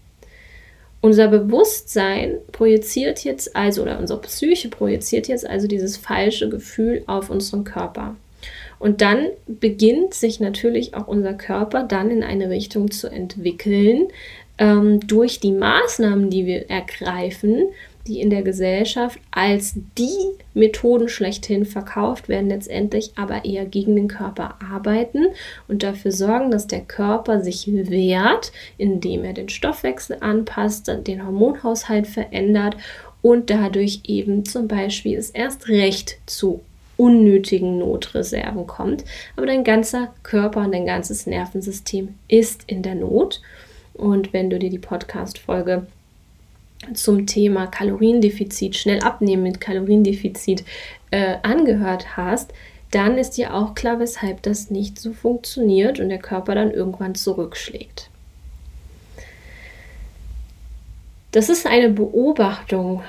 Unser 1.06 1.28
Bewusstsein 1.28 2.38
projiziert 2.50 3.22
jetzt 3.22 3.54
also, 3.54 3.82
oder 3.82 4.00
unsere 4.00 4.20
Psyche 4.22 4.68
projiziert 4.68 5.28
jetzt 5.28 5.48
also 5.48 5.68
dieses 5.68 5.96
falsche 5.96 6.48
Gefühl 6.48 7.04
auf 7.06 7.30
unseren 7.30 7.62
Körper. 7.62 8.16
Und 8.80 9.02
dann 9.02 9.28
beginnt 9.46 10.14
sich 10.14 10.40
natürlich 10.40 10.94
auch 10.94 11.06
unser 11.06 11.34
Körper 11.34 11.84
dann 11.84 12.10
in 12.10 12.24
eine 12.24 12.50
Richtung 12.50 12.90
zu 12.90 13.06
entwickeln, 13.06 14.08
ähm, 14.58 14.98
durch 15.06 15.38
die 15.38 15.52
Maßnahmen, 15.52 16.28
die 16.28 16.44
wir 16.44 16.70
ergreifen, 16.70 17.68
die 18.06 18.20
in 18.20 18.30
der 18.30 18.42
Gesellschaft 18.42 19.18
als 19.30 19.74
die 19.98 20.36
Methoden 20.54 21.08
schlechthin 21.08 21.64
verkauft 21.64 22.28
werden, 22.28 22.48
letztendlich 22.48 23.12
aber 23.16 23.44
eher 23.44 23.66
gegen 23.66 23.96
den 23.96 24.08
Körper 24.08 24.56
arbeiten 24.72 25.26
und 25.68 25.82
dafür 25.82 26.12
sorgen, 26.12 26.50
dass 26.50 26.66
der 26.66 26.80
Körper 26.80 27.42
sich 27.42 27.66
wehrt, 27.66 28.52
indem 28.78 29.24
er 29.24 29.32
den 29.32 29.48
Stoffwechsel 29.48 30.18
anpasst, 30.20 30.90
den 31.06 31.26
Hormonhaushalt 31.26 32.06
verändert 32.06 32.76
und 33.22 33.50
dadurch 33.50 34.00
eben 34.04 34.44
zum 34.44 34.68
Beispiel 34.68 35.18
es 35.18 35.30
erst 35.30 35.68
recht 35.68 36.18
zu 36.26 36.60
unnötigen 36.96 37.78
Notreserven 37.78 38.66
kommt. 38.66 39.04
Aber 39.36 39.46
dein 39.46 39.64
ganzer 39.64 40.14
Körper 40.22 40.60
und 40.60 40.72
dein 40.72 40.86
ganzes 40.86 41.26
Nervensystem 41.26 42.14
ist 42.28 42.62
in 42.66 42.82
der 42.82 42.94
Not. 42.94 43.42
Und 43.94 44.32
wenn 44.32 44.50
du 44.50 44.58
dir 44.58 44.70
die 44.70 44.78
Podcast-Folge 44.78 45.86
zum 46.94 47.26
Thema 47.26 47.66
Kaloriendefizit, 47.66 48.76
schnell 48.76 49.00
abnehmen 49.00 49.42
mit 49.42 49.60
Kaloriendefizit 49.60 50.64
äh, 51.10 51.36
angehört 51.42 52.16
hast, 52.16 52.52
dann 52.90 53.18
ist 53.18 53.32
dir 53.32 53.54
auch 53.54 53.74
klar, 53.74 53.98
weshalb 53.98 54.42
das 54.42 54.70
nicht 54.70 54.98
so 54.98 55.12
funktioniert 55.12 56.00
und 56.00 56.08
der 56.08 56.18
Körper 56.18 56.54
dann 56.54 56.70
irgendwann 56.70 57.14
zurückschlägt. 57.14 58.08
Das 61.32 61.50
ist 61.50 61.66
eine 61.66 61.90
Beobachtung, 61.90 63.02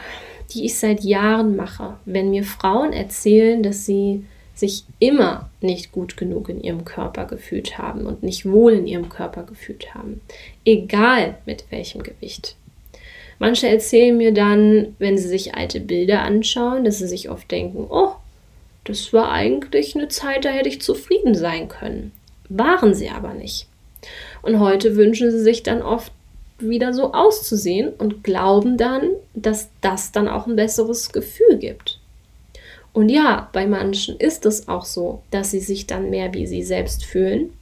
die 0.52 0.66
ich 0.66 0.78
seit 0.78 1.06
Jahren 1.06 1.56
mache, 1.56 1.96
wenn 2.04 2.32
mir 2.32 2.44
Frauen 2.44 2.92
erzählen, 2.92 3.64
dass 3.64 3.86
sie 3.86 4.26
sich 4.54 4.84
immer 5.00 5.50
nicht 5.62 5.94
gut 5.94 6.18
genug 6.18 6.50
in 6.50 6.60
ihrem 6.60 6.84
Körper 6.84 7.24
gefühlt 7.24 7.78
haben 7.78 8.06
und 8.06 8.24
nicht 8.24 8.46
wohl 8.46 8.74
in 8.74 8.86
ihrem 8.86 9.08
Körper 9.08 9.44
gefühlt 9.44 9.96
haben, 9.96 10.20
egal 10.66 11.38
mit 11.46 11.66
welchem 11.70 12.04
Gewicht. 12.04 12.57
Manche 13.40 13.68
erzählen 13.68 14.18
mir 14.18 14.34
dann, 14.34 14.96
wenn 15.00 15.18
sie 15.18 15.28
sich 15.28 15.56
alte 15.56 15.80
Bilder 15.80 16.22
anschauen, 16.22 16.84
dass 16.84 16.98
sie 17.00 17.08
sich 17.08 17.30
oft 17.30 17.50
denken, 17.52 17.86
oh, 17.90 18.14
das 18.84 19.14
war 19.14 19.32
eigentlich 19.32 19.96
eine 19.96 20.08
Zeit, 20.08 20.46
da 20.46 20.50
hätte 20.50 20.70
ich 20.70 20.82
zufrieden 20.82 21.36
sein 21.36 21.68
können. 21.68 22.12
Waren 22.50 22.94
sie 22.94 23.10
aber 23.10 23.34
nicht. 23.34 23.68
Und 24.42 24.60
heute 24.60 24.96
wünschen 24.96 25.30
sie 25.32 25.42
sich 25.42 25.62
dann 25.64 25.82
oft 25.82 26.12
wieder 26.60 26.94
so 26.94 27.14
auszusehen 27.14 27.90
und 27.98 28.24
glauben 28.24 28.78
dann, 28.78 29.10
dass 29.34 29.70
das 29.82 30.12
dann 30.12 30.28
auch 30.28 30.48
ein 30.48 30.56
besseres 30.56 31.12
Gefühl 31.12 31.58
gibt. 31.58 32.00
Und 32.94 33.10
ja, 33.10 33.50
bei 33.54 33.68
manchen 33.68 34.18
ist 34.18 34.46
es 34.46 34.68
auch 34.68 34.86
so, 34.86 35.22
dass 35.30 35.52
sie 35.52 35.60
sich 35.60 35.86
dann 35.86 36.10
mehr 36.10 36.34
wie 36.34 36.48
sie 36.48 36.64
selbst 36.64 37.06
fühlen. 37.06 37.54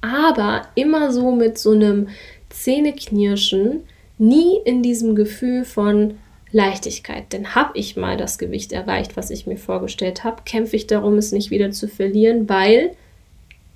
Aber 0.00 0.62
immer 0.74 1.12
so 1.12 1.32
mit 1.32 1.58
so 1.58 1.72
einem 1.72 2.08
Zähneknirschen, 2.50 3.82
nie 4.22 4.58
in 4.64 4.82
diesem 4.82 5.14
Gefühl 5.14 5.64
von 5.64 6.18
Leichtigkeit. 6.52 7.32
Denn 7.32 7.54
habe 7.54 7.76
ich 7.78 7.96
mal 7.96 8.16
das 8.16 8.38
Gewicht 8.38 8.72
erreicht, 8.72 9.16
was 9.16 9.30
ich 9.30 9.46
mir 9.46 9.56
vorgestellt 9.56 10.22
habe, 10.22 10.42
kämpfe 10.44 10.76
ich 10.76 10.86
darum, 10.86 11.18
es 11.18 11.32
nicht 11.32 11.50
wieder 11.50 11.72
zu 11.72 11.88
verlieren, 11.88 12.48
weil 12.48 12.92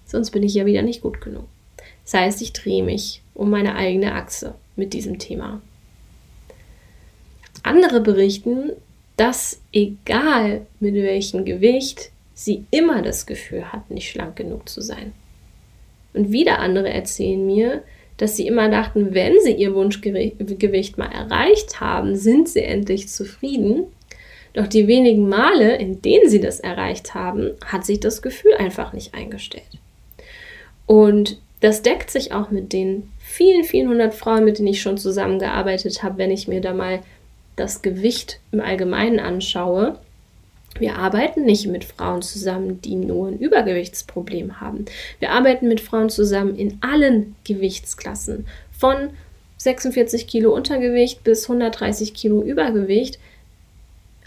sonst 0.05 0.31
bin 0.31 0.43
ich 0.43 0.55
ja 0.55 0.65
wieder 0.65 0.83
nicht 0.83 1.03
gut 1.03 1.21
genug. 1.21 1.45
Das 2.05 2.15
heißt, 2.15 2.43
ich 2.43 2.53
drehe 2.53 2.85
mich 2.85 3.23
um 3.35 3.50
meine 3.50 3.75
eigene 3.75 4.15
Achse 4.15 4.55
mit 4.76 4.93
diesem 4.93 5.19
Thema. 5.19 5.61
Andere 7.62 8.00
berichten, 8.00 8.71
dass 9.17 9.61
egal 9.73 10.67
mit 10.79 10.95
welchem 10.95 11.45
Gewicht 11.45 12.12
sie 12.35 12.67
immer 12.71 13.03
das 13.03 13.26
Gefühl 13.26 13.73
hat, 13.73 13.91
nicht 13.91 14.11
schlank 14.11 14.37
genug 14.37 14.69
zu 14.69 14.81
sein. 14.83 15.12
Und 16.12 16.31
wieder 16.31 16.61
andere 16.61 16.91
erzählen 16.91 17.45
mir, 17.45 17.83
dass 18.17 18.37
sie 18.37 18.47
immer 18.47 18.69
dachten, 18.71 19.15
wenn 19.15 19.39
sie 19.41 19.53
ihr 19.53 19.75
Wunschgewicht 19.75 20.99
mal 20.99 21.11
erreicht 21.13 21.81
haben, 21.81 22.17
sind 22.17 22.49
sie 22.49 22.63
endlich 22.63 23.09
zufrieden. 23.09 23.85
Doch 24.55 24.67
die 24.67 24.89
wenigen 24.89 25.29
Male, 25.29 25.77
in 25.77 26.01
denen 26.01 26.31
sie 26.31 26.41
das 26.41 26.61
erreicht 26.61 27.15
haben, 27.15 27.51
hat 27.65 27.85
sich 27.85 28.01
das 28.01 28.23
Gefühl 28.23 28.55
einfach 28.55 28.95
nicht 28.95 29.15
eingestellt. 29.15 29.65
Und 30.87 31.39
das 31.61 31.83
deckt 31.83 32.11
sich 32.11 32.33
auch 32.33 32.51
mit 32.51 32.73
den 32.73 33.11
vielen, 33.19 33.65
vielen 33.65 33.89
hundert 33.89 34.15
Frauen, 34.15 34.45
mit 34.45 34.59
denen 34.59 34.69
ich 34.69 34.81
schon 34.81 34.97
zusammengearbeitet 34.97 36.03
habe, 36.03 36.19
wenn 36.19 36.31
ich 36.31 36.49
mir 36.49 36.61
da 36.61 36.73
mal 36.73 37.01
das 37.57 37.83
Gewicht 37.83 38.41
im 38.53 38.61
Allgemeinen 38.61 39.19
anschaue. 39.19 39.99
Wir 40.78 40.97
arbeiten 40.97 41.45
nicht 41.45 41.66
mit 41.66 41.85
Frauen 41.85 42.23
zusammen, 42.23 42.80
die 42.83 42.97
nur 42.97 43.28
ein 43.28 43.38
Übergewichtsproblem 43.38 44.61
haben. 44.61 44.85
Wir 45.18 45.30
arbeiten 45.30 45.68
mit 45.68 45.80
Frauen 45.80 46.11
zusammen 46.11 46.56
in 46.56 46.78
allen 46.80 47.37
Gewichtsklassen, 47.45 48.47
von 48.78 49.11
46 49.59 50.26
Kilo 50.26 50.54
Untergewicht 50.54 51.25
bis 51.25 51.45
130 51.45 52.14
Kilo 52.14 52.42
Übergewicht. 52.42 53.18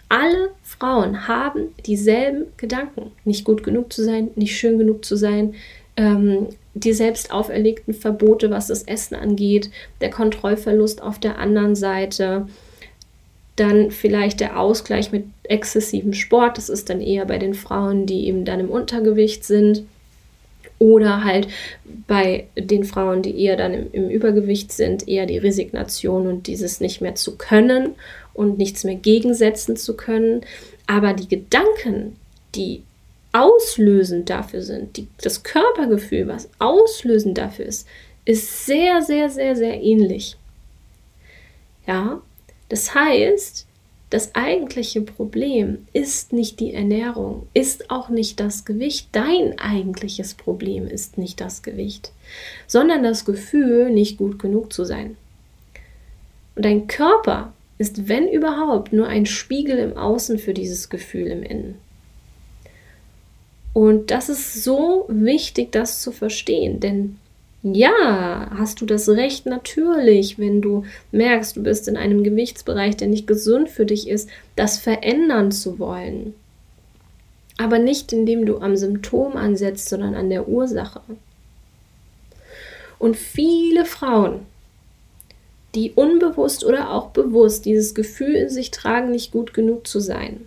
Alle 0.09 0.49
Frauen 0.63 1.27
haben 1.27 1.75
dieselben 1.85 2.45
Gedanken. 2.57 3.11
Nicht 3.25 3.45
gut 3.45 3.63
genug 3.63 3.93
zu 3.93 4.03
sein, 4.03 4.31
nicht 4.35 4.57
schön 4.57 4.79
genug 4.79 5.05
zu 5.05 5.15
sein, 5.15 5.53
ähm, 5.97 6.47
die 6.73 6.93
selbst 6.93 7.31
auferlegten 7.31 7.93
Verbote, 7.93 8.49
was 8.49 8.67
das 8.67 8.83
Essen 8.83 9.15
angeht, 9.15 9.69
der 10.01 10.09
Kontrollverlust 10.09 11.01
auf 11.03 11.19
der 11.19 11.37
anderen 11.37 11.75
Seite, 11.75 12.47
dann 13.55 13.91
vielleicht 13.91 14.39
der 14.39 14.59
Ausgleich 14.59 15.11
mit 15.11 15.25
exzessivem 15.49 16.13
Sport, 16.13 16.57
das 16.57 16.69
ist 16.69 16.89
dann 16.89 17.01
eher 17.01 17.25
bei 17.25 17.37
den 17.37 17.53
Frauen, 17.53 18.05
die 18.05 18.27
eben 18.27 18.45
dann 18.45 18.59
im 18.59 18.69
Untergewicht 18.69 19.43
sind. 19.43 19.83
Oder 20.77 21.25
halt 21.25 21.49
bei 22.07 22.47
den 22.55 22.85
Frauen, 22.85 23.21
die 23.21 23.43
eher 23.43 23.57
dann 23.57 23.73
im, 23.73 23.91
im 23.91 24.09
Übergewicht 24.09 24.71
sind, 24.71 25.07
eher 25.09 25.25
die 25.25 25.37
Resignation 25.37 26.25
und 26.27 26.47
dieses 26.47 26.79
nicht 26.79 27.01
mehr 27.01 27.15
zu 27.15 27.35
können 27.35 27.95
und 28.33 28.57
nichts 28.57 28.85
mehr 28.85 28.95
gegensetzen 28.95 29.75
zu 29.75 29.97
können. 29.97 30.41
Aber 30.87 31.13
die 31.13 31.27
Gedanken, 31.27 32.15
die 32.55 32.83
auslösend 33.33 34.29
dafür 34.29 34.61
sind, 34.61 34.95
die, 34.95 35.07
das 35.21 35.43
Körpergefühl, 35.43 36.27
was 36.27 36.49
auslösend 36.59 37.37
dafür 37.37 37.65
ist, 37.65 37.87
ist 38.23 38.65
sehr, 38.65 39.01
sehr, 39.01 39.29
sehr, 39.29 39.55
sehr 39.55 39.81
ähnlich. 39.81 40.37
Ja, 41.85 42.21
das 42.69 42.93
heißt, 42.93 43.65
das 44.09 44.33
eigentliche 44.33 45.01
Problem 45.01 45.87
ist 45.93 46.33
nicht 46.33 46.59
die 46.59 46.73
Ernährung, 46.73 47.47
ist 47.53 47.91
auch 47.91 48.09
nicht 48.09 48.39
das 48.39 48.65
Gewicht. 48.65 49.09
Dein 49.11 49.59
eigentliches 49.59 50.33
Problem 50.33 50.87
ist 50.87 51.19
nicht 51.19 51.39
das 51.39 51.61
Gewicht, 51.61 52.11
sondern 52.65 53.03
das 53.03 53.23
Gefühl, 53.23 53.91
nicht 53.91 54.17
gut 54.17 54.39
genug 54.39 54.73
zu 54.73 54.83
sein. 54.83 55.15
Und 56.55 56.65
dein 56.65 56.87
Körper 56.87 57.53
ist, 57.77 58.09
wenn 58.09 58.27
überhaupt, 58.27 58.93
nur 58.93 59.07
ein 59.07 59.27
Spiegel 59.27 59.77
im 59.77 59.95
Außen 59.95 60.39
für 60.39 60.53
dieses 60.53 60.89
Gefühl 60.89 61.27
im 61.27 61.43
Innen. 61.43 61.75
Und 63.73 64.09
das 64.09 64.27
ist 64.27 64.63
so 64.63 65.05
wichtig, 65.07 65.71
das 65.71 66.01
zu 66.01 66.11
verstehen, 66.11 66.79
denn 66.79 67.17
ja, 67.61 68.49
hast 68.57 68.79
du 68.79 68.85
das 68.85 69.09
Recht 69.09 69.45
natürlich, 69.45 70.39
wenn 70.39 70.61
du 70.61 70.85
merkst, 71.11 71.57
du 71.57 71.63
bist 71.63 71.87
in 71.89 71.97
einem 71.97 72.23
Gewichtsbereich, 72.23 72.95
der 72.95 73.09
nicht 73.09 73.27
gesund 73.27 73.69
für 73.69 73.85
dich 73.85 74.07
ist, 74.07 74.29
das 74.55 74.77
verändern 74.77 75.51
zu 75.51 75.77
wollen. 75.77 76.33
Aber 77.57 77.77
nicht 77.77 78.13
indem 78.13 78.45
du 78.45 78.59
am 78.59 78.77
Symptom 78.77 79.35
ansetzt, 79.35 79.89
sondern 79.89 80.15
an 80.15 80.29
der 80.29 80.47
Ursache. 80.47 81.01
Und 82.97 83.17
viele 83.17 83.83
Frauen, 83.83 84.45
die 85.75 85.91
unbewusst 85.91 86.63
oder 86.63 86.91
auch 86.91 87.09
bewusst 87.09 87.65
dieses 87.65 87.93
Gefühl 87.93 88.35
in 88.35 88.49
sich 88.49 88.71
tragen, 88.71 89.11
nicht 89.11 89.31
gut 89.31 89.53
genug 89.53 89.85
zu 89.85 89.99
sein, 89.99 90.45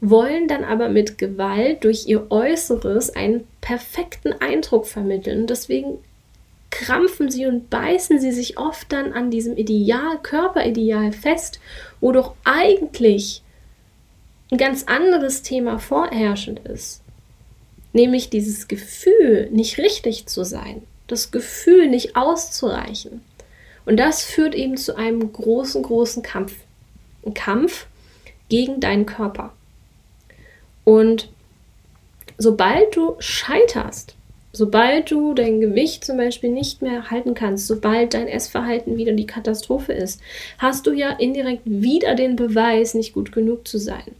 wollen 0.00 0.48
dann 0.48 0.64
aber 0.64 0.88
mit 0.88 1.18
Gewalt 1.18 1.84
durch 1.84 2.06
ihr 2.06 2.30
Äußeres 2.30 3.14
einen 3.14 3.46
perfekten 3.60 4.32
Eindruck 4.32 4.86
vermitteln. 4.86 5.46
deswegen 5.46 5.98
krampfen 6.70 7.30
sie 7.30 7.46
und 7.46 7.68
beißen 7.68 8.20
sie 8.20 8.32
sich 8.32 8.58
oft 8.58 8.90
dann 8.92 9.12
an 9.12 9.30
diesem 9.30 9.56
Ideal, 9.56 10.18
Körperideal 10.22 11.12
fest, 11.12 11.60
wo 12.00 12.12
doch 12.12 12.34
eigentlich 12.44 13.42
ein 14.50 14.58
ganz 14.58 14.84
anderes 14.84 15.42
Thema 15.42 15.78
vorherrschend 15.78 16.60
ist. 16.60 17.02
Nämlich 17.92 18.30
dieses 18.30 18.68
Gefühl, 18.68 19.48
nicht 19.50 19.78
richtig 19.78 20.26
zu 20.26 20.44
sein, 20.44 20.82
das 21.06 21.30
Gefühl, 21.30 21.88
nicht 21.88 22.16
auszureichen. 22.16 23.22
Und 23.84 23.96
das 23.96 24.22
führt 24.22 24.54
eben 24.54 24.76
zu 24.76 24.96
einem 24.96 25.32
großen, 25.32 25.82
großen 25.82 26.22
Kampf. 26.22 26.54
Ein 27.26 27.34
Kampf 27.34 27.86
gegen 28.48 28.80
deinen 28.80 29.06
Körper. 29.06 29.52
Und 30.84 31.28
sobald 32.38 32.96
du 32.96 33.16
scheiterst, 33.18 34.14
sobald 34.52 35.10
du 35.10 35.34
dein 35.34 35.60
Gewicht 35.60 36.04
zum 36.04 36.16
Beispiel 36.16 36.50
nicht 36.50 36.82
mehr 36.82 37.10
halten 37.10 37.34
kannst, 37.34 37.66
sobald 37.66 38.14
dein 38.14 38.28
Essverhalten 38.28 38.96
wieder 38.96 39.12
die 39.12 39.26
Katastrophe 39.26 39.92
ist, 39.92 40.20
hast 40.58 40.86
du 40.86 40.92
ja 40.92 41.10
indirekt 41.10 41.62
wieder 41.64 42.14
den 42.14 42.36
Beweis, 42.36 42.94
nicht 42.94 43.12
gut 43.12 43.32
genug 43.32 43.66
zu 43.66 43.78
sein. 43.78 44.14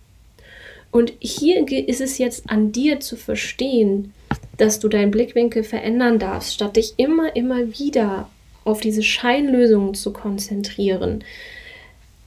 Und 0.92 1.12
hier 1.20 1.66
ist 1.88 2.00
es 2.00 2.18
jetzt 2.18 2.50
an 2.50 2.72
dir 2.72 3.00
zu 3.00 3.16
verstehen, 3.16 4.12
dass 4.56 4.80
du 4.80 4.88
deinen 4.88 5.10
Blickwinkel 5.10 5.62
verändern 5.62 6.18
darfst, 6.18 6.54
statt 6.54 6.76
dich 6.76 6.94
immer, 6.96 7.34
immer 7.36 7.78
wieder 7.78 8.28
auf 8.64 8.80
diese 8.80 9.02
Scheinlösungen 9.02 9.94
zu 9.94 10.12
konzentrieren. 10.12 11.24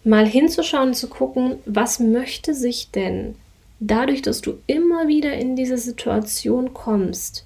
Mal 0.03 0.25
hinzuschauen, 0.25 0.93
zu 0.93 1.07
gucken, 1.07 1.57
was 1.65 2.00
möchte 2.00 2.53
sich 2.53 2.89
denn 2.91 3.36
dadurch, 3.79 4.22
dass 4.22 4.41
du 4.41 4.55
immer 4.67 5.07
wieder 5.07 5.33
in 5.33 5.55
diese 5.55 5.77
Situation 5.77 6.74
kommst, 6.74 7.45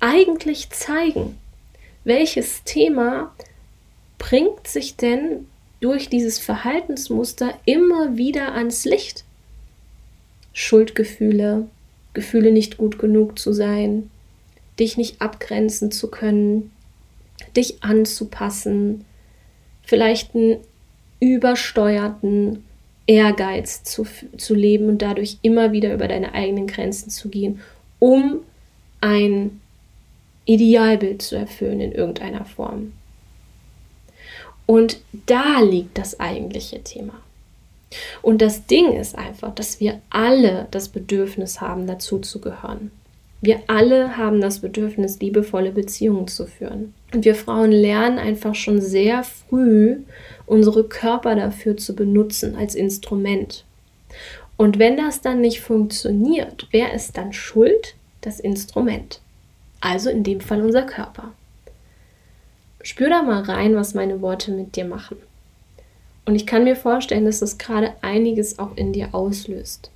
eigentlich 0.00 0.70
zeigen? 0.70 1.38
Welches 2.04 2.62
Thema 2.64 3.34
bringt 4.18 4.66
sich 4.68 4.96
denn 4.96 5.46
durch 5.80 6.08
dieses 6.08 6.38
Verhaltensmuster 6.38 7.58
immer 7.64 8.16
wieder 8.16 8.54
ans 8.54 8.84
Licht? 8.84 9.24
Schuldgefühle, 10.52 11.68
Gefühle 12.14 12.52
nicht 12.52 12.78
gut 12.78 12.98
genug 12.98 13.38
zu 13.38 13.52
sein, 13.52 14.10
dich 14.78 14.96
nicht 14.96 15.20
abgrenzen 15.20 15.90
zu 15.90 16.08
können, 16.10 16.72
dich 17.56 17.82
anzupassen, 17.82 19.04
vielleicht 19.82 20.34
einen 20.34 20.58
übersteuerten 21.20 22.64
Ehrgeiz 23.06 23.84
zu, 23.84 24.06
zu 24.36 24.54
leben 24.54 24.88
und 24.88 25.02
dadurch 25.02 25.38
immer 25.42 25.72
wieder 25.72 25.94
über 25.94 26.08
deine 26.08 26.34
eigenen 26.34 26.66
Grenzen 26.66 27.10
zu 27.10 27.28
gehen, 27.28 27.60
um 27.98 28.40
ein 29.00 29.60
Idealbild 30.46 31.22
zu 31.22 31.36
erfüllen 31.36 31.80
in 31.80 31.92
irgendeiner 31.92 32.44
Form. 32.44 32.92
Und 34.64 34.98
da 35.26 35.60
liegt 35.60 35.98
das 35.98 36.18
eigentliche 36.18 36.82
Thema. 36.82 37.14
Und 38.22 38.42
das 38.42 38.66
Ding 38.66 38.92
ist 38.92 39.16
einfach, 39.16 39.54
dass 39.54 39.80
wir 39.80 40.00
alle 40.10 40.66
das 40.70 40.88
Bedürfnis 40.88 41.60
haben, 41.60 41.86
dazu 41.86 42.18
zu 42.18 42.40
gehören. 42.40 42.90
Wir 43.40 43.60
alle 43.68 44.16
haben 44.16 44.40
das 44.40 44.60
Bedürfnis, 44.60 45.20
liebevolle 45.20 45.70
Beziehungen 45.70 46.26
zu 46.26 46.46
führen. 46.46 46.94
Und 47.14 47.24
wir 47.24 47.34
Frauen 47.34 47.70
lernen 47.70 48.18
einfach 48.18 48.54
schon 48.54 48.80
sehr 48.80 49.22
früh, 49.22 49.98
unsere 50.46 50.84
Körper 50.84 51.36
dafür 51.36 51.76
zu 51.76 51.94
benutzen 51.94 52.56
als 52.56 52.74
Instrument. 52.74 53.64
Und 54.56 54.78
wenn 54.78 54.96
das 54.96 55.20
dann 55.20 55.40
nicht 55.40 55.60
funktioniert, 55.60 56.66
wer 56.70 56.94
ist 56.94 57.16
dann 57.16 57.32
schuld? 57.32 57.94
Das 58.22 58.40
Instrument. 58.40 59.20
Also 59.88 60.10
in 60.10 60.24
dem 60.24 60.40
Fall 60.40 60.62
unser 60.62 60.82
Körper. 60.82 61.32
spür 62.82 63.08
da 63.08 63.22
mal 63.22 63.42
rein, 63.42 63.76
was 63.76 63.94
meine 63.94 64.20
Worte 64.20 64.50
mit 64.50 64.74
dir 64.74 64.84
machen. 64.84 65.16
Und 66.24 66.34
ich 66.34 66.44
kann 66.44 66.64
mir 66.64 66.74
vorstellen, 66.74 67.24
dass 67.24 67.38
das 67.38 67.56
gerade 67.56 67.92
einiges 68.02 68.58
auch 68.58 68.76
in 68.76 68.92
dir 68.92 69.14
auslöst. 69.14 69.92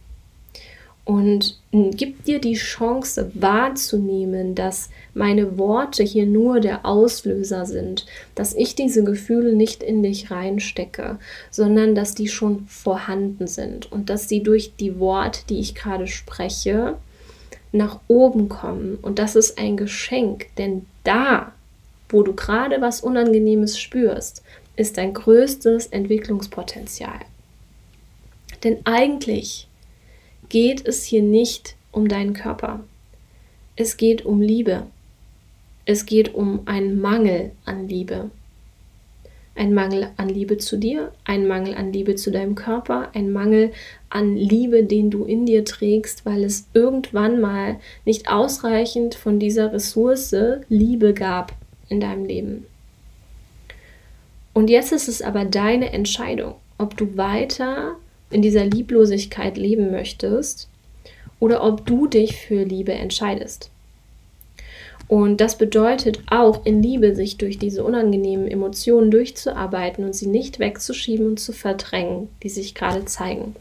Und 1.04 1.59
gib 1.73 2.23
dir 2.23 2.40
die 2.40 2.54
Chance 2.54 3.32
wahrzunehmen, 3.35 4.54
dass 4.54 4.90
meine 5.12 5.59
Worte 5.59 6.04
hier 6.04 6.26
nur 6.26 6.61
der 6.61 6.87
Auslöser 6.87 7.66
sind, 7.66 8.06
dass 8.37 8.54
ich 8.54 8.76
diese 8.76 9.02
Gefühle 9.02 9.54
nicht 9.54 9.82
in 9.82 10.04
dich 10.04 10.30
reinstecke, 10.30 11.18
sondern 11.50 11.97
dass 11.97 12.14
die 12.14 12.28
schon 12.28 12.64
vorhanden 12.66 13.49
sind 13.49 13.90
und 13.90 14.09
dass 14.09 14.28
sie 14.28 14.44
durch 14.44 14.76
die 14.76 15.00
Worte, 15.00 15.40
die 15.49 15.59
ich 15.59 15.75
gerade 15.75 16.06
spreche, 16.06 16.97
nach 17.73 18.00
oben 18.09 18.49
kommen. 18.49 18.97
Und 19.00 19.19
das 19.19 19.37
ist 19.37 19.59
ein 19.59 19.77
Geschenk, 19.77 20.47
denn 20.57 20.87
da, 21.05 21.53
wo 22.09 22.23
du 22.23 22.35
gerade 22.35 22.81
was 22.81 23.00
Unangenehmes 23.00 23.79
spürst, 23.79 24.43
ist 24.77 24.97
dein 24.97 25.15
größtes 25.15 25.89
Entwicklungspotenzial. 25.89 27.21
Denn 28.65 28.79
eigentlich 28.85 29.69
geht 30.49 30.87
es 30.87 31.05
hier 31.05 31.23
nicht 31.23 31.77
um 31.93 32.09
deinen 32.09 32.35
Körper. 32.35 32.81
Es 33.77 33.97
geht 33.97 34.25
um 34.25 34.41
Liebe. 34.41 34.87
Es 35.87 36.07
geht 36.07 36.35
um 36.35 36.67
einen 36.67 37.00
Mangel 37.00 37.53
an 37.65 37.89
Liebe. 37.89 38.31
Ein 39.61 39.75
Mangel 39.75 40.09
an 40.17 40.31
Liebe 40.31 40.57
zu 40.57 40.79
dir, 40.79 41.12
ein 41.26 41.47
Mangel 41.47 41.75
an 41.75 41.93
Liebe 41.93 42.14
zu 42.14 42.31
deinem 42.31 42.55
Körper, 42.55 43.11
ein 43.12 43.31
Mangel 43.31 43.73
an 44.09 44.35
Liebe, 44.35 44.85
den 44.85 45.11
du 45.11 45.25
in 45.25 45.45
dir 45.45 45.67
trägst, 45.67 46.25
weil 46.25 46.45
es 46.45 46.69
irgendwann 46.73 47.43
mal 47.43 47.79
nicht 48.07 48.26
ausreichend 48.26 49.14
von 49.14 49.38
dieser 49.38 49.71
Ressource 49.71 50.35
Liebe 50.71 51.12
gab 51.12 51.52
in 51.90 52.00
deinem 52.00 52.25
Leben. 52.25 52.64
Und 54.55 54.71
jetzt 54.71 54.93
ist 54.93 55.09
es 55.09 55.21
aber 55.21 55.45
deine 55.45 55.93
Entscheidung, 55.93 56.55
ob 56.79 56.97
du 56.97 57.19
weiter 57.19 57.97
in 58.31 58.40
dieser 58.40 58.64
Lieblosigkeit 58.64 59.59
leben 59.59 59.90
möchtest 59.90 60.71
oder 61.38 61.62
ob 61.62 61.85
du 61.85 62.07
dich 62.07 62.35
für 62.35 62.62
Liebe 62.62 62.95
entscheidest. 62.95 63.71
Und 65.11 65.40
das 65.40 65.59
bedeutet 65.59 66.21
auch 66.31 66.64
in 66.64 66.85
Liebe, 66.85 67.17
sich 67.17 67.37
durch 67.37 67.59
diese 67.59 67.83
unangenehmen 67.83 68.47
Emotionen 68.47 69.11
durchzuarbeiten 69.11 70.05
und 70.05 70.14
sie 70.14 70.29
nicht 70.29 70.61
wegzuschieben 70.61 71.26
und 71.26 71.40
zu 71.40 71.52
verdrängen, 71.52 72.29
die 72.45 72.49
sich 72.49 72.76
gerade 72.76 73.05
zeigen. 73.07 73.57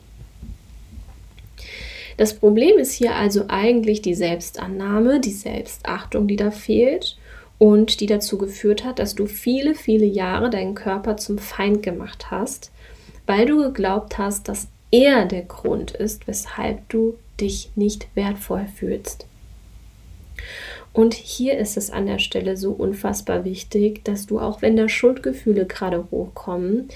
Das 2.17 2.35
Problem 2.35 2.77
ist 2.77 2.93
hier 2.93 3.15
also 3.15 3.45
eigentlich 3.47 4.03
die 4.03 4.13
Selbstannahme, 4.13 5.19
die 5.21 5.31
Selbstachtung, 5.31 6.27
die 6.27 6.35
da 6.35 6.51
fehlt 6.51 7.17
und 7.57 7.99
die 7.99 8.05
dazu 8.05 8.37
geführt 8.37 8.83
hat, 8.83 8.99
dass 8.99 9.15
du 9.15 9.25
viele, 9.25 9.73
viele 9.73 10.05
Jahre 10.05 10.51
deinen 10.51 10.75
Körper 10.75 11.17
zum 11.17 11.39
Feind 11.39 11.81
gemacht 11.81 12.29
hast, 12.29 12.69
weil 13.25 13.47
du 13.47 13.57
geglaubt 13.63 14.19
hast, 14.19 14.47
dass 14.47 14.67
er 14.91 15.25
der 15.25 15.45
Grund 15.45 15.89
ist, 15.89 16.27
weshalb 16.27 16.87
du 16.89 17.15
dich 17.41 17.71
nicht 17.73 18.07
wertvoll 18.13 18.67
fühlst. 18.67 19.25
Und 20.99 21.13
hier 21.13 21.57
ist 21.57 21.77
es 21.77 21.91
an 21.91 22.07
der 22.07 22.19
Stelle 22.19 22.57
so 22.57 22.71
unfassbar 22.71 23.45
wichtig, 23.45 24.03
dass 24.03 24.25
du 24.25 24.37
auch 24.37 24.61
wenn 24.61 24.75
da 24.75 24.89
Schuldgefühle 24.89 25.65
gerade 25.65 26.05
hochkommen, 26.11 26.89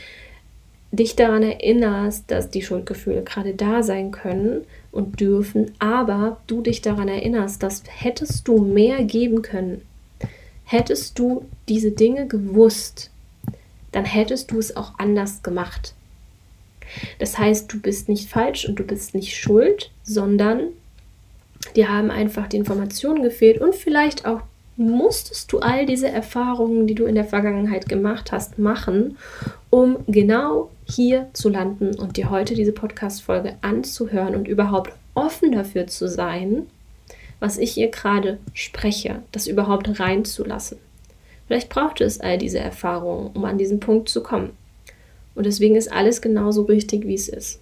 dich 0.92 1.16
daran 1.16 1.42
erinnerst, 1.42 2.30
dass 2.30 2.50
die 2.50 2.64
Schuldgefühle 2.64 3.24
gerade 3.24 3.54
da 3.54 3.82
sein 3.82 4.12
können 4.12 4.66
und 4.92 5.22
dürfen, 5.22 5.72
aber 5.80 6.42
du 6.48 6.60
dich 6.60 6.82
daran 6.82 7.08
erinnerst, 7.08 7.64
dass 7.64 7.84
hättest 7.88 8.46
du 8.46 8.58
mehr 8.58 9.06
geben 9.06 9.42
können, 9.42 9.84
hättest 10.66 11.18
du 11.18 11.46
diese 11.70 11.92
Dinge 11.92 12.28
gewusst, 12.28 13.10
dann 13.94 14.04
hättest 14.04 14.52
du 14.52 14.60
es 14.60 14.76
auch 14.76 15.00
anders 15.00 15.44
gemacht. 15.44 15.94
Das 17.20 17.38
heißt, 17.38 17.72
du 17.72 17.80
bist 17.80 18.10
nicht 18.10 18.28
falsch 18.28 18.68
und 18.68 18.76
du 18.76 18.84
bist 18.84 19.16
nicht 19.16 19.38
schuld, 19.38 19.92
sondern 20.04 20.74
dir 21.72 21.90
haben 21.90 22.12
einfach 22.12 22.48
die 22.48 22.58
Informationen 22.58 23.24
gefehlt 23.24 23.62
und 23.62 23.76
vielleicht 23.76 24.26
auch 24.26 24.42
musstest 24.76 25.52
du 25.52 25.60
all 25.60 25.86
diese 25.86 26.08
Erfahrungen, 26.10 26.88
die 26.88 26.96
du 26.96 27.06
in 27.06 27.16
der 27.16 27.26
Vergangenheit 27.26 27.88
gemacht 27.88 28.32
hast, 28.32 28.58
machen, 28.58 29.18
um 29.70 29.98
genau 30.08 30.72
hier 30.86 31.30
zu 31.34 31.50
landen 31.50 31.96
und 31.96 32.18
dir 32.18 32.30
heute 32.30 32.56
diese 32.56 32.72
Podcast-Folge 32.72 33.56
anzuhören 33.62 34.36
und 34.36 34.48
überhaupt 34.48 34.94
offen 35.14 35.52
dafür 35.52 35.88
zu 35.88 36.08
sein, 36.08 36.68
was 37.40 37.58
ich 37.58 37.72
hier 37.72 37.90
gerade 37.90 38.40
spreche, 38.54 39.22
das 39.32 39.48
überhaupt 39.48 40.00
reinzulassen. 40.00 40.78
Vielleicht 41.48 41.70
brauchte 41.70 42.04
es 42.04 42.20
all 42.20 42.38
diese 42.38 42.60
Erfahrungen, 42.60 43.32
um 43.34 43.46
an 43.46 43.58
diesen 43.58 43.80
Punkt 43.80 44.10
zu 44.10 44.24
kommen. 44.24 44.52
Und 45.36 45.46
deswegen 45.46 45.76
ist 45.76 45.92
alles 45.92 46.22
genauso 46.22 46.64
richtig, 46.64 47.06
wie 47.06 47.16
es 47.16 47.28
ist. 47.28 47.60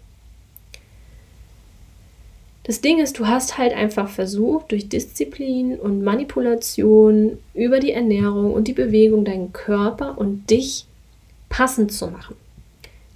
Das 2.64 2.80
Ding 2.80 3.00
ist, 3.00 3.18
du 3.18 3.28
hast 3.28 3.58
halt 3.58 3.74
einfach 3.74 4.08
versucht, 4.08 4.72
durch 4.72 4.88
Disziplin 4.88 5.80
und 5.80 6.04
Manipulation 6.04 7.40
über 7.56 7.80
die 7.80 7.92
Ernährung 7.92 8.54
und 8.54 8.68
die 8.68 8.74
Bewegung 8.74 9.26
deinen 9.26 9.52
Körper 9.52 10.18
und 10.18 10.50
dich 10.52 10.86
passend 11.50 11.92
zu 11.92 12.08
machen. 12.08 12.36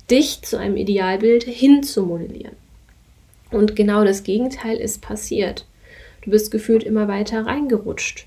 Dich 0.10 0.42
zu 0.42 0.58
einem 0.58 0.78
Idealbild 0.78 1.44
hinzumodellieren. 1.44 2.56
Und 3.52 3.76
genau 3.76 4.04
das 4.04 4.24
Gegenteil 4.24 4.78
ist 4.78 5.02
passiert. 5.02 5.66
Du 6.24 6.32
bist 6.32 6.50
gefühlt 6.50 6.84
immer 6.84 7.08
weiter 7.08 7.46
reingerutscht, 7.46 8.26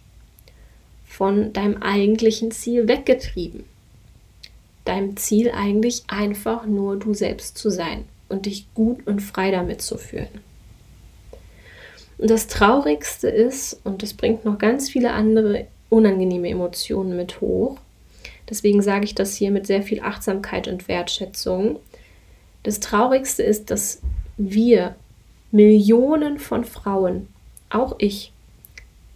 von 1.04 1.52
deinem 1.52 1.83
eigentlichen 1.83 2.52
Ziel 2.52 2.87
weggetrieben. 2.87 3.64
Deinem 4.85 5.16
Ziel 5.16 5.50
eigentlich 5.50 6.04
einfach 6.07 6.64
nur 6.64 6.96
du 6.96 7.12
selbst 7.12 7.59
zu 7.59 7.70
sein 7.70 8.04
und 8.28 8.46
dich 8.46 8.72
gut 8.74 9.04
und 9.07 9.20
frei 9.20 9.50
damit 9.50 9.83
zu 9.83 9.98
fühlen. 9.98 10.47
Und 12.18 12.31
das 12.31 12.48
Traurigste 12.48 13.28
ist, 13.28 13.81
und 13.85 14.02
das 14.02 14.12
bringt 14.12 14.44
noch 14.44 14.59
ganz 14.59 14.90
viele 14.90 15.12
andere 15.12 15.66
unangenehme 15.88 16.48
Emotionen 16.48 17.16
mit 17.16 17.40
hoch, 17.40 17.78
deswegen 18.50 18.83
sage 18.83 19.04
ich 19.04 19.14
das 19.14 19.37
hier 19.37 19.50
mit 19.50 19.66
sehr 19.66 19.83
viel 19.83 20.00
Achtsamkeit 20.00 20.68
und 20.68 20.88
Wertschätzung, 20.88 21.78
das 22.64 22.81
Traurigste 22.81 23.42
ist, 23.42 23.70
dass 23.70 24.02
wir 24.37 24.96
Millionen 25.50 26.38
von 26.38 26.64
Frauen 26.64 27.28
auch 27.70 27.94
ich, 27.98 28.33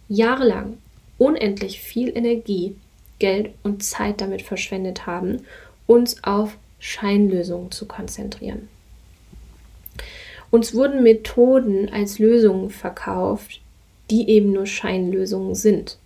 jahrelang 0.07 0.77
unendlich 1.17 1.79
viel 1.79 2.15
Energie, 2.15 2.75
Geld 3.19 3.51
und 3.63 3.83
Zeit 3.83 4.21
damit 4.21 4.41
verschwendet 4.41 5.05
haben, 5.05 5.45
uns 5.87 6.23
auf 6.23 6.57
Scheinlösungen 6.79 7.71
zu 7.71 7.85
konzentrieren. 7.85 8.67
Uns 10.53 10.75
wurden 10.75 11.01
Methoden 11.01 11.89
als 11.89 12.19
Lösungen 12.19 12.69
verkauft, 12.69 13.59
die 14.11 14.29
eben 14.29 14.53
nur 14.53 14.67
Scheinlösungen 14.67 15.55
sind. 15.55 15.97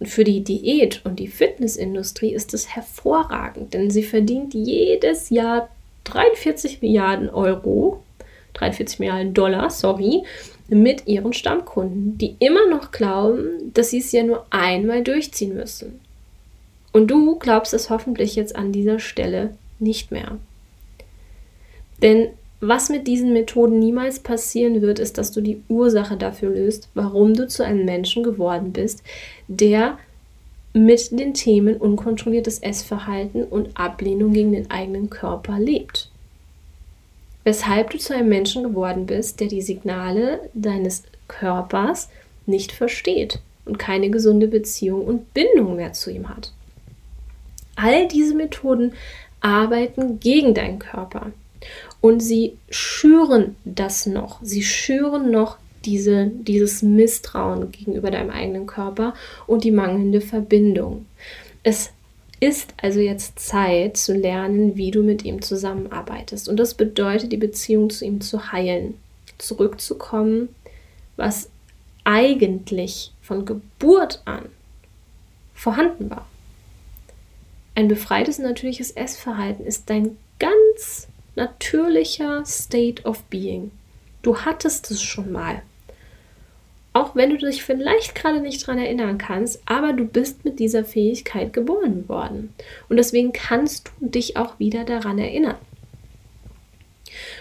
Und 0.00 0.06
für 0.06 0.24
die 0.24 0.42
Diät- 0.42 1.02
und 1.04 1.18
die 1.18 1.28
Fitnessindustrie 1.28 2.32
ist 2.32 2.54
es 2.54 2.74
hervorragend, 2.74 3.74
denn 3.74 3.90
sie 3.90 4.04
verdient 4.04 4.54
jedes 4.54 5.28
Jahr 5.28 5.68
43 6.04 6.80
Milliarden 6.80 7.28
Euro, 7.28 8.02
43 8.54 9.00
Milliarden 9.00 9.34
Dollar, 9.34 9.68
sorry, 9.68 10.22
mit 10.68 11.06
ihren 11.06 11.34
Stammkunden, 11.34 12.16
die 12.16 12.36
immer 12.38 12.66
noch 12.70 12.90
glauben, 12.90 13.70
dass 13.74 13.90
sie 13.90 13.98
es 13.98 14.12
ja 14.12 14.22
nur 14.22 14.46
einmal 14.48 15.02
durchziehen 15.02 15.54
müssen. 15.54 16.00
Und 16.94 17.08
du 17.08 17.38
glaubst 17.38 17.74
es 17.74 17.90
hoffentlich 17.90 18.34
jetzt 18.34 18.56
an 18.56 18.72
dieser 18.72 18.98
Stelle 18.98 19.58
nicht 19.78 20.10
mehr. 20.10 20.38
Denn 22.00 22.28
was 22.60 22.88
mit 22.88 23.06
diesen 23.06 23.32
Methoden 23.32 23.78
niemals 23.78 24.20
passieren 24.20 24.82
wird, 24.82 24.98
ist, 24.98 25.18
dass 25.18 25.30
du 25.30 25.40
die 25.40 25.62
Ursache 25.68 26.16
dafür 26.16 26.50
löst, 26.50 26.88
warum 26.94 27.34
du 27.34 27.46
zu 27.46 27.64
einem 27.64 27.84
Menschen 27.84 28.22
geworden 28.22 28.72
bist, 28.72 29.02
der 29.46 29.98
mit 30.74 31.10
den 31.12 31.34
Themen 31.34 31.76
unkontrolliertes 31.76 32.58
Essverhalten 32.58 33.44
und 33.44 33.76
Ablehnung 33.78 34.32
gegen 34.32 34.52
den 34.52 34.70
eigenen 34.70 35.08
Körper 35.08 35.58
lebt 35.58 36.10
weshalb 37.48 37.88
du 37.88 37.98
zu 37.98 38.14
einem 38.14 38.28
Menschen 38.28 38.62
geworden 38.62 39.06
bist, 39.06 39.40
der 39.40 39.48
die 39.48 39.62
Signale 39.62 40.50
deines 40.52 41.04
Körpers 41.28 42.10
nicht 42.44 42.72
versteht 42.72 43.40
und 43.64 43.78
keine 43.78 44.10
gesunde 44.10 44.48
Beziehung 44.48 45.06
und 45.06 45.32
Bindung 45.32 45.76
mehr 45.76 45.94
zu 45.94 46.10
ihm 46.10 46.28
hat. 46.28 46.52
All 47.74 48.06
diese 48.06 48.34
Methoden 48.34 48.92
arbeiten 49.40 50.20
gegen 50.20 50.52
deinen 50.52 50.78
Körper 50.78 51.32
und 52.00 52.20
sie 52.20 52.56
schüren 52.70 53.56
das 53.64 54.06
noch. 54.06 54.40
Sie 54.42 54.62
schüren 54.62 55.30
noch 55.30 55.58
diese, 55.84 56.26
dieses 56.26 56.82
Misstrauen 56.82 57.70
gegenüber 57.72 58.10
deinem 58.10 58.30
eigenen 58.30 58.66
Körper 58.66 59.14
und 59.46 59.64
die 59.64 59.70
mangelnde 59.70 60.20
Verbindung. 60.20 61.06
Es 61.62 61.90
ist 62.40 62.74
also 62.76 63.00
jetzt 63.00 63.38
Zeit 63.38 63.96
zu 63.96 64.14
lernen, 64.14 64.76
wie 64.76 64.90
du 64.90 65.02
mit 65.02 65.24
ihm 65.24 65.42
zusammenarbeitest. 65.42 66.48
Und 66.48 66.56
das 66.56 66.74
bedeutet, 66.74 67.32
die 67.32 67.36
Beziehung 67.36 67.90
zu 67.90 68.04
ihm 68.04 68.20
zu 68.20 68.52
heilen, 68.52 68.94
zurückzukommen, 69.38 70.48
was 71.16 71.50
eigentlich 72.04 73.12
von 73.20 73.44
Geburt 73.44 74.22
an 74.24 74.46
vorhanden 75.54 76.08
war. 76.10 76.26
ein 77.74 77.88
befreites 77.88 78.38
natürliches 78.38 78.92
Essverhalten 78.92 79.64
ist 79.64 79.88
dein 79.90 80.16
ganz 80.38 81.08
natürlicher 81.38 82.44
State 82.44 83.04
of 83.04 83.22
Being. 83.24 83.70
Du 84.22 84.38
hattest 84.38 84.90
es 84.90 85.00
schon 85.00 85.32
mal. 85.32 85.62
Auch 86.92 87.14
wenn 87.14 87.30
du 87.30 87.38
dich 87.38 87.62
vielleicht 87.62 88.14
gerade 88.14 88.40
nicht 88.40 88.62
daran 88.62 88.78
erinnern 88.78 89.18
kannst, 89.18 89.60
aber 89.66 89.92
du 89.92 90.04
bist 90.04 90.44
mit 90.44 90.58
dieser 90.58 90.84
Fähigkeit 90.84 91.52
geboren 91.52 92.08
worden. 92.08 92.52
Und 92.88 92.96
deswegen 92.96 93.32
kannst 93.32 93.92
du 94.00 94.08
dich 94.08 94.36
auch 94.36 94.58
wieder 94.58 94.84
daran 94.84 95.18
erinnern. 95.18 95.56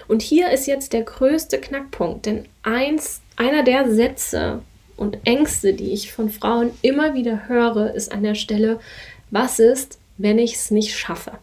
Und 0.07 0.21
hier 0.21 0.51
ist 0.51 0.67
jetzt 0.67 0.93
der 0.93 1.03
größte 1.03 1.59
Knackpunkt, 1.59 2.27
denn 2.27 2.45
eins, 2.61 3.21
einer 3.35 3.63
der 3.63 3.91
Sätze 3.91 4.61
und 4.95 5.17
Ängste, 5.25 5.73
die 5.73 5.91
ich 5.91 6.13
von 6.13 6.29
Frauen 6.29 6.71
immer 6.81 7.15
wieder 7.15 7.47
höre, 7.47 7.93
ist 7.93 8.11
an 8.11 8.23
der 8.23 8.35
Stelle, 8.35 8.79
was 9.31 9.59
ist, 9.59 9.99
wenn 10.17 10.39
ich 10.39 10.53
es 10.53 10.71
nicht 10.71 10.95
schaffe? 10.95 11.33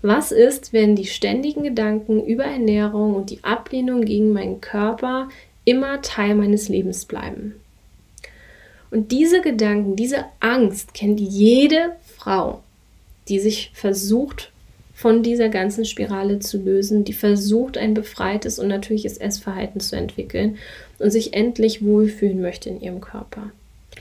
Was 0.00 0.30
ist, 0.30 0.72
wenn 0.72 0.94
die 0.94 1.06
ständigen 1.06 1.64
Gedanken 1.64 2.24
über 2.24 2.44
Ernährung 2.44 3.14
und 3.14 3.30
die 3.30 3.42
Ablehnung 3.42 4.04
gegen 4.04 4.32
meinen 4.32 4.60
Körper 4.60 5.28
immer 5.64 6.00
Teil 6.02 6.34
meines 6.34 6.68
Lebens 6.68 7.04
bleiben? 7.04 7.54
Und 8.90 9.12
diese 9.12 9.40
Gedanken, 9.42 9.96
diese 9.96 10.24
Angst 10.40 10.94
kennt 10.94 11.20
jede 11.20 11.96
Frau, 12.16 12.62
die 13.28 13.40
sich 13.40 13.70
versucht, 13.74 14.52
von 14.94 15.22
dieser 15.22 15.48
ganzen 15.48 15.84
Spirale 15.84 16.40
zu 16.40 16.58
lösen, 16.58 17.04
die 17.04 17.12
versucht, 17.12 17.78
ein 17.78 17.94
befreites 17.94 18.58
und 18.58 18.66
natürliches 18.66 19.16
Essverhalten 19.16 19.80
zu 19.80 19.94
entwickeln 19.94 20.58
und 20.98 21.12
sich 21.12 21.34
endlich 21.34 21.84
wohlfühlen 21.84 22.40
möchte 22.40 22.68
in 22.68 22.80
ihrem 22.80 23.00
Körper. 23.00 23.52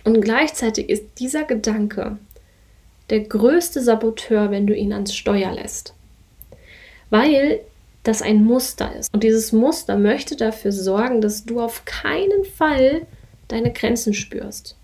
Und 0.05 0.21
gleichzeitig 0.21 0.89
ist 0.89 1.03
dieser 1.19 1.43
Gedanke 1.43 2.17
der 3.09 3.21
größte 3.21 3.81
Saboteur, 3.81 4.51
wenn 4.51 4.67
du 4.67 4.75
ihn 4.75 4.93
ans 4.93 5.15
Steuer 5.15 5.51
lässt. 5.51 5.93
Weil 7.09 7.61
das 8.03 8.21
ein 8.21 8.43
Muster 8.43 8.95
ist. 8.95 9.13
Und 9.13 9.23
dieses 9.23 9.51
Muster 9.51 9.97
möchte 9.97 10.35
dafür 10.35 10.71
sorgen, 10.71 11.21
dass 11.21 11.45
du 11.45 11.59
auf 11.59 11.83
keinen 11.85 12.45
Fall 12.45 13.05
deine 13.47 13.71
Grenzen 13.71 14.13
spürst. 14.13 14.75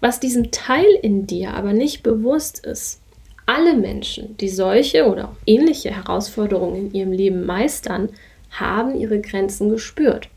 Was 0.00 0.20
diesem 0.20 0.50
Teil 0.50 0.86
in 1.02 1.26
dir 1.26 1.54
aber 1.54 1.72
nicht 1.72 2.02
bewusst 2.02 2.64
ist, 2.64 3.00
alle 3.46 3.74
Menschen, 3.74 4.36
die 4.38 4.48
solche 4.48 5.06
oder 5.06 5.36
ähnliche 5.46 5.90
Herausforderungen 5.90 6.76
in 6.76 6.94
ihrem 6.94 7.12
Leben 7.12 7.46
meistern, 7.46 8.10
haben 8.50 8.98
ihre 8.98 9.20
Grenzen 9.20 9.68
gespürt 9.68 10.28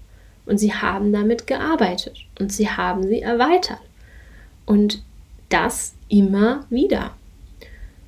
und 0.46 0.60
sie 0.60 0.74
haben 0.74 1.12
damit 1.12 1.48
gearbeitet 1.48 2.26
und 2.40 2.52
sie 2.52 2.70
haben 2.70 3.08
sie 3.08 3.22
erweitert. 3.22 3.82
Und 4.66 5.04
das 5.50 5.94
immer 6.08 6.66
wieder. 6.70 7.12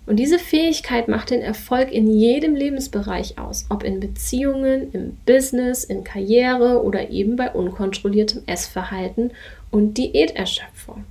Und 0.07 0.17
diese 0.17 0.39
Fähigkeit 0.39 1.07
macht 1.07 1.29
den 1.29 1.41
Erfolg 1.41 1.91
in 1.91 2.07
jedem 2.07 2.55
Lebensbereich 2.55 3.37
aus, 3.37 3.65
ob 3.69 3.83
in 3.83 3.99
Beziehungen, 3.99 4.91
im 4.93 5.17
Business, 5.25 5.83
in 5.83 6.03
Karriere 6.03 6.83
oder 6.83 7.09
eben 7.11 7.35
bei 7.35 7.51
unkontrolliertem 7.51 8.41
Essverhalten 8.45 9.31
und 9.69 9.97
Diäterschöpfung. 9.97 11.05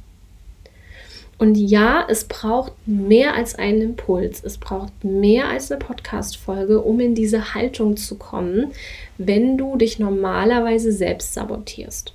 Und 1.39 1.55
ja, 1.55 2.05
es 2.07 2.25
braucht 2.25 2.73
mehr 2.87 3.35
als 3.35 3.55
einen 3.55 3.81
Impuls. 3.81 4.45
Es 4.45 4.59
braucht 4.59 4.93
mehr 5.03 5.49
als 5.49 5.73
eine 5.73 5.79
Podcast-Folge, 5.79 6.83
um 6.83 7.01
in 7.01 7.15
diese 7.15 7.55
Haltung 7.55 7.97
zu 7.97 8.17
kommen, 8.17 8.73
wenn 9.17 9.57
du 9.57 9.77
dich 9.77 9.99
normalerweise 9.99 10.93
selbst 10.93 11.33
sabotierst. 11.33 12.13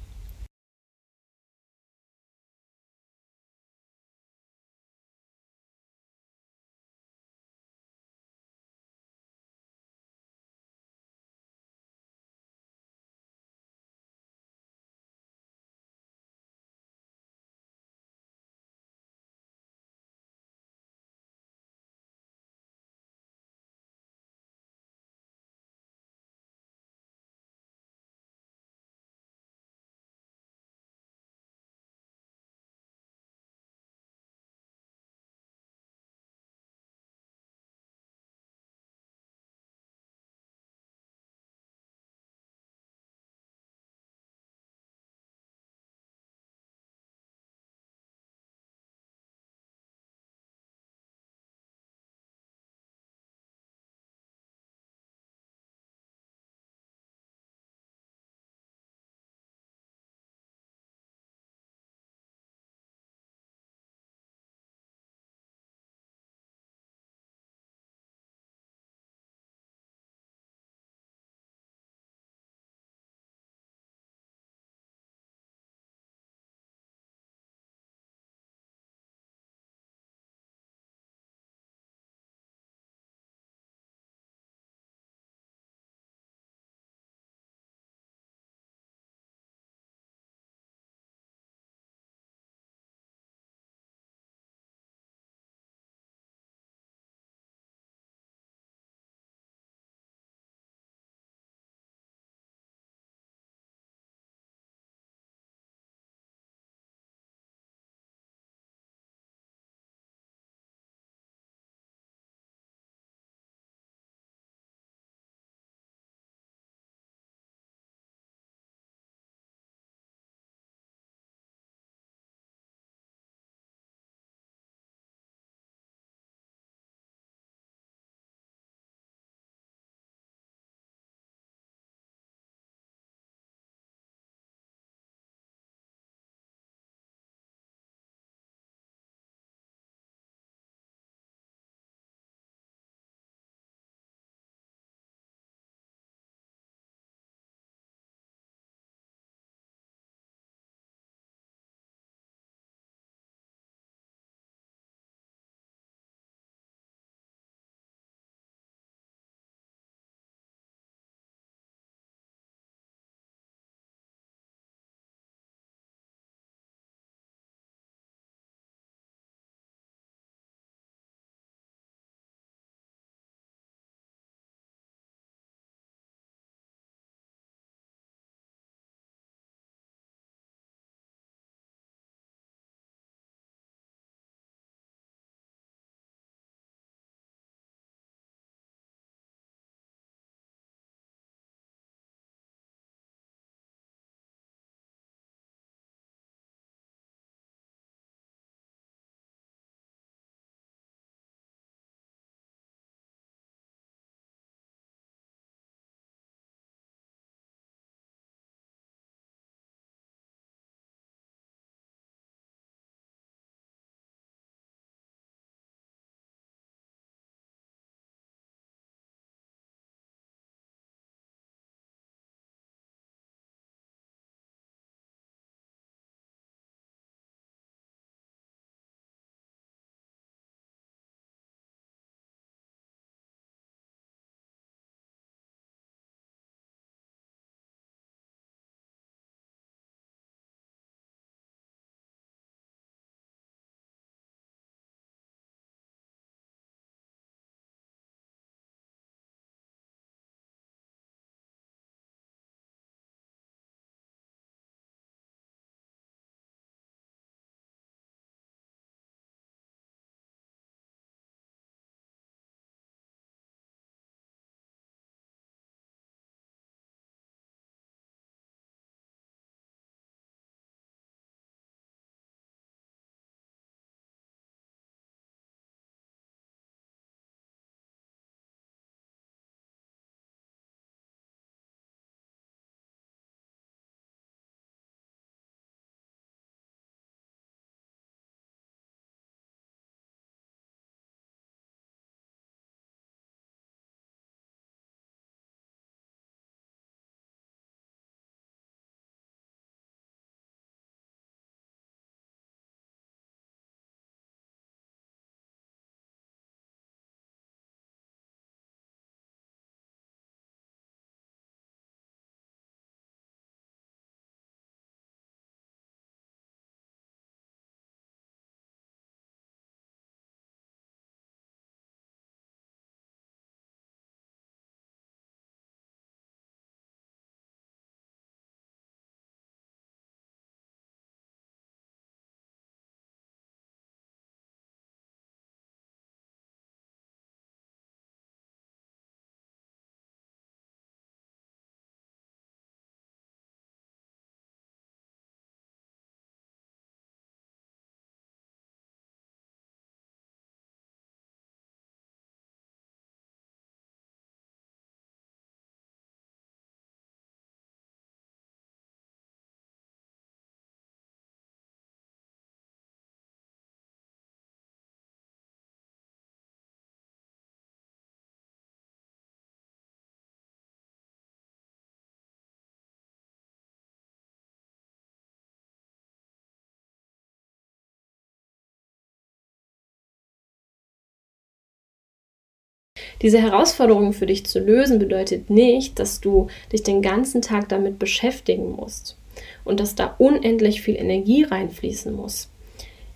Diese 383.21 383.41
Herausforderung 383.41 384.13
für 384.13 384.25
dich 384.25 384.45
zu 384.45 384.60
lösen 384.60 384.99
bedeutet 384.99 385.49
nicht, 385.49 385.99
dass 385.99 386.21
du 386.21 386.47
dich 386.71 386.84
den 386.84 387.01
ganzen 387.01 387.41
Tag 387.41 387.69
damit 387.69 387.99
beschäftigen 387.99 388.71
musst 388.71 389.17
und 389.63 389.80
dass 389.80 389.95
da 389.95 390.15
unendlich 390.17 390.82
viel 390.82 390.95
Energie 390.95 391.43
reinfließen 391.43 392.13
muss. 392.13 392.49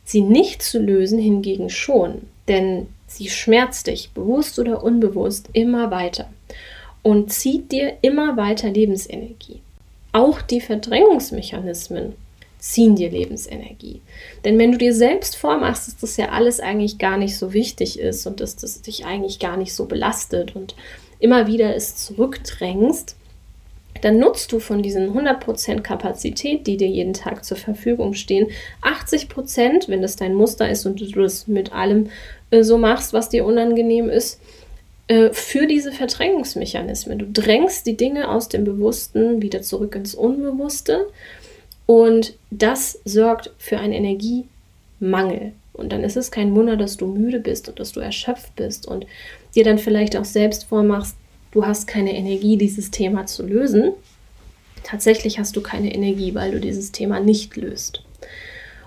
Sie 0.03 0.21
nicht 0.21 0.61
zu 0.61 0.79
lösen 0.79 1.19
hingegen 1.19 1.69
schon, 1.69 2.21
denn 2.47 2.87
sie 3.07 3.29
schmerzt 3.29 3.87
dich, 3.87 4.11
bewusst 4.11 4.57
oder 4.57 4.83
unbewusst, 4.83 5.49
immer 5.53 5.91
weiter 5.91 6.29
und 7.03 7.31
zieht 7.31 7.71
dir 7.71 7.97
immer 8.01 8.37
weiter 8.37 8.69
Lebensenergie. 8.69 9.61
Auch 10.11 10.41
die 10.41 10.61
Verdrängungsmechanismen 10.61 12.15
ziehen 12.59 12.95
dir 12.95 13.09
Lebensenergie. 13.09 14.01
Denn 14.43 14.59
wenn 14.59 14.73
du 14.73 14.77
dir 14.77 14.93
selbst 14.93 15.35
vormachst, 15.35 15.87
dass 15.87 15.97
das 15.97 16.17
ja 16.17 16.29
alles 16.29 16.59
eigentlich 16.59 16.97
gar 16.97 17.17
nicht 17.17 17.37
so 17.37 17.53
wichtig 17.53 17.99
ist 17.99 18.27
und 18.27 18.41
dass 18.41 18.57
das 18.57 18.81
dich 18.81 19.05
eigentlich 19.05 19.39
gar 19.39 19.57
nicht 19.57 19.73
so 19.73 19.85
belastet 19.85 20.55
und 20.55 20.75
immer 21.19 21.47
wieder 21.47 21.75
es 21.75 21.95
zurückdrängst, 21.95 23.15
dann 24.01 24.19
nutzt 24.19 24.51
du 24.51 24.59
von 24.59 24.81
diesen 24.81 25.17
100% 25.17 25.81
Kapazität, 25.81 26.67
die 26.67 26.77
dir 26.77 26.87
jeden 26.87 27.13
Tag 27.13 27.43
zur 27.43 27.57
Verfügung 27.57 28.13
stehen, 28.13 28.47
80%, 28.81 29.89
wenn 29.89 30.01
das 30.01 30.15
dein 30.15 30.35
Muster 30.35 30.69
ist 30.69 30.85
und 30.85 31.01
du 31.01 31.05
das 31.21 31.47
mit 31.47 31.73
allem 31.73 32.09
äh, 32.51 32.63
so 32.63 32.77
machst, 32.77 33.13
was 33.13 33.29
dir 33.29 33.45
unangenehm 33.45 34.09
ist, 34.09 34.39
äh, 35.07 35.31
für 35.31 35.65
diese 35.65 35.91
Verdrängungsmechanismen. 35.91 37.19
Du 37.19 37.25
drängst 37.29 37.87
die 37.87 37.97
Dinge 37.97 38.29
aus 38.29 38.47
dem 38.47 38.63
Bewussten 38.63 39.41
wieder 39.41 39.61
zurück 39.61 39.95
ins 39.95 40.15
Unbewusste 40.15 41.07
und 41.89 42.35
das 42.51 42.99
sorgt 43.03 43.49
für 43.57 43.79
einen 43.79 43.93
Energiemangel. 43.93 45.53
Und 45.73 45.91
dann 45.91 46.03
ist 46.03 46.17
es 46.17 46.29
kein 46.29 46.53
Wunder, 46.53 46.77
dass 46.77 46.97
du 46.97 47.07
müde 47.07 47.39
bist 47.39 47.67
und 47.67 47.79
dass 47.79 47.93
du 47.93 47.99
erschöpft 47.99 48.55
bist 48.55 48.87
und 48.87 49.07
dir 49.55 49.63
dann 49.63 49.79
vielleicht 49.79 50.15
auch 50.15 50.25
selbst 50.25 50.65
vormachst, 50.65 51.15
du 51.49 51.65
hast 51.65 51.87
keine 51.87 52.15
Energie, 52.15 52.57
dieses 52.57 52.91
Thema 52.91 53.25
zu 53.25 53.43
lösen. 53.43 53.93
Tatsächlich 54.83 55.39
hast 55.39 55.55
du 55.55 55.61
keine 55.61 55.91
Energie, 55.91 56.35
weil 56.35 56.51
du 56.51 56.59
dieses 56.59 56.91
Thema 56.91 57.19
nicht 57.19 57.55
löst. 57.55 58.03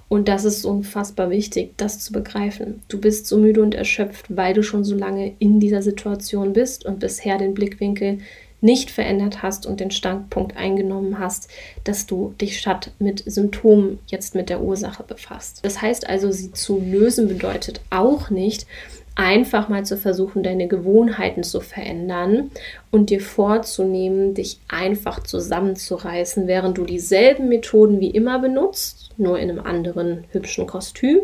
Und 0.09 0.29
das 0.29 0.45
ist 0.45 0.65
unfassbar 0.65 1.29
wichtig, 1.29 1.73
das 1.79 1.99
zu 1.99 2.13
begreifen. 2.13 2.83
Du 2.87 3.01
bist 3.01 3.27
so 3.27 3.37
müde 3.37 3.63
und 3.63 3.75
erschöpft, 3.75 4.27
weil 4.29 4.55
du 4.55 4.63
schon 4.63 4.85
so 4.85 4.95
lange 4.95 5.33
in 5.41 5.59
dieser 5.59 5.83
Situation 5.83 6.53
bist 6.53 6.85
und 6.85 7.01
bisher 7.01 7.37
den 7.37 7.55
Blickwinkel 7.55 8.19
nicht 8.63 8.91
verändert 8.91 9.43
hast 9.43 9.67
und 9.67 9.81
den 9.81 9.91
Standpunkt 9.91 10.57
eingenommen 10.57 11.19
hast, 11.19 11.51
dass 11.85 12.07
du 12.07 12.33
dich 12.41 12.59
statt 12.59 12.93
mit 12.99 13.23
Symptomen 13.27 13.99
jetzt 14.07 14.35
mit 14.35 14.49
der 14.49 14.63
Ursache 14.63 15.03
befasst. 15.03 15.61
Das 15.63 15.83
heißt 15.83 16.09
also, 16.09 16.31
sie 16.31 16.53
zu 16.53 16.81
lösen 16.81 17.29
bedeutet 17.29 17.81
auch 17.91 18.31
nicht, 18.31 18.67
einfach 19.15 19.69
mal 19.69 19.85
zu 19.85 19.97
versuchen, 19.97 20.43
deine 20.43 20.69
Gewohnheiten 20.69 21.43
zu 21.43 21.61
verändern 21.61 22.51
und 22.91 23.11
dir 23.11 23.21
vorzunehmen, 23.21 24.35
dich 24.35 24.59
einfach 24.69 25.23
zusammenzureißen, 25.23 26.47
während 26.47 26.79
du 26.79 26.85
dieselben 26.85 27.49
Methoden 27.49 28.01
wie 28.01 28.11
immer 28.11 28.39
benutzt, 28.39 29.11
nur 29.19 29.39
in 29.39 29.51
einem 29.51 29.61
anderen 29.61 30.25
hübschen 30.31 30.67
Kostüm, 30.67 31.21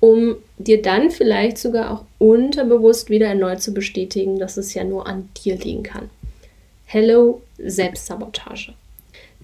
um 0.00 0.36
dir 0.58 0.82
dann 0.82 1.10
vielleicht 1.10 1.56
sogar 1.58 1.90
auch 1.90 2.04
unterbewusst 2.18 3.08
wieder 3.08 3.28
erneut 3.28 3.62
zu 3.62 3.72
bestätigen, 3.72 4.38
dass 4.38 4.56
es 4.58 4.74
ja 4.74 4.84
nur 4.84 5.06
an 5.06 5.28
dir 5.42 5.56
liegen 5.56 5.82
kann. 5.82 6.10
Hello 6.88 7.42
Selbstsabotage. 7.58 8.72